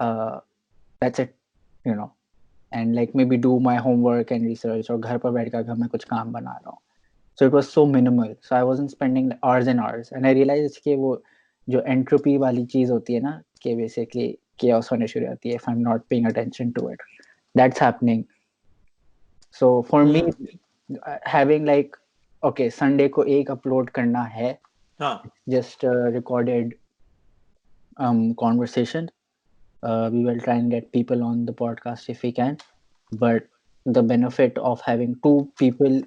[0.00, 0.40] uh
[1.02, 1.34] that's it
[1.84, 2.12] you know
[2.72, 6.04] and like maybe do my homework and research और घर पर बैठ कर मैं कुछ
[6.04, 6.78] काम बना रहा हूँ
[7.38, 10.76] so it was so minimal so I wasn't spending hours and hours and I realized
[10.84, 11.10] कि वो
[11.68, 15.68] जो entropy वाली चीज होती है ना कि basically chaos होने शुरू होती है if
[15.68, 17.00] I'm not paying attention to it
[17.54, 18.24] that's happening
[19.52, 20.22] so for me
[21.06, 21.96] uh, having like
[22.42, 24.58] okay Sunday को एक upload करना है
[25.00, 26.74] हाँ just uh, recorded
[27.96, 29.10] um, conversation.
[29.82, 32.58] Uh, we will try and get people on the podcast if we can.
[33.12, 33.46] But
[33.86, 36.00] the benefit of having two people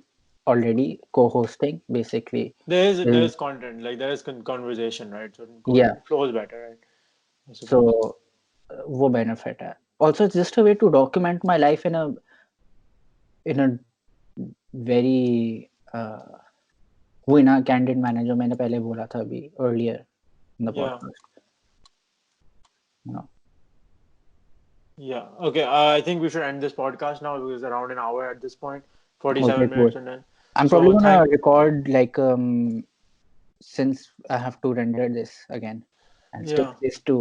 [0.48, 3.24] already co-hosting, basically, there is there Mm.
[3.24, 5.92] is content like there is con- conversation right so Yeah.
[5.92, 6.91] it flows better right I suppose.
[7.54, 7.80] so
[8.72, 9.76] uh, वो benefit है.
[10.00, 12.04] Also, it's just a way to document my life in a
[13.46, 13.68] in a
[14.90, 16.38] very uh,
[17.30, 19.96] वही ना candid manner जो मैंने पहले बोला था अभी earlier
[20.60, 20.84] in the Yeah.
[20.84, 21.24] podcast.
[23.06, 23.28] You know.
[24.98, 25.26] Yeah.
[25.50, 25.64] Okay.
[25.64, 28.42] Uh, I think we should end this podcast now because it's around an hour at
[28.42, 28.84] this point.
[29.20, 30.00] Forty-seven Okay, minutes cool.
[30.00, 30.24] and then.
[30.56, 32.84] I'm So, probably gonna thank- record like um
[33.62, 35.84] since I have to render this again
[36.34, 36.74] and stick Yeah.
[36.82, 37.18] this to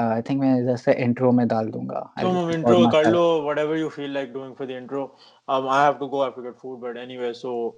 [0.00, 2.02] uh, I think मैं जैसे intro में डाल दूंगा.
[2.18, 3.12] I'll तुम record intro कर myself.
[3.14, 5.02] Low whatever you feel like doing for the intro.
[5.48, 6.20] Um, I have to go.
[6.22, 6.80] I have to get food.
[6.84, 7.76] But anyway, so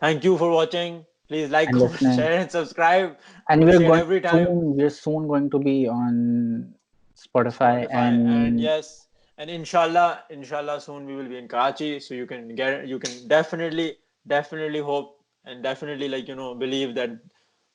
[0.00, 0.98] thank you for watching.
[1.28, 2.18] Please like, And comment, listening.
[2.18, 3.16] share, and subscribe.
[3.48, 4.44] And We we're say it going every time.
[4.46, 6.74] soon, we're soon going to be on
[7.16, 12.14] Spotify, Spotify, and, and yes, and inshallah, inshallah, soon we will be in Karachi, so
[12.14, 17.10] you can get, you can definitely, definitely hope and definitely like you know believe that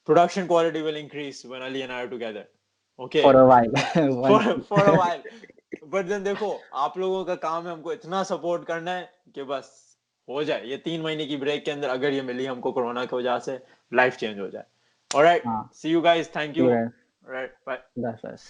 [0.06, 2.44] production quality will increase when Ali and I are together.
[2.98, 3.22] Okay.
[3.22, 3.70] for a while.
[3.94, 5.22] for, for a while.
[5.94, 6.48] But then देखो
[6.84, 9.72] आप लोगों का काम है हमको इतना support करना है कि बस
[10.28, 13.16] हो जाए ये तीन महीने की ब्रेक के अंदर अगर ये मिली हमको कोरोना की
[13.16, 13.58] वजह से
[13.94, 14.64] लाइफ चेंज हो जाए
[15.10, 15.70] ऑलराइट हाँ.
[15.74, 16.88] See you guys thank you Yeah,
[17.30, 18.46] right bye that's us.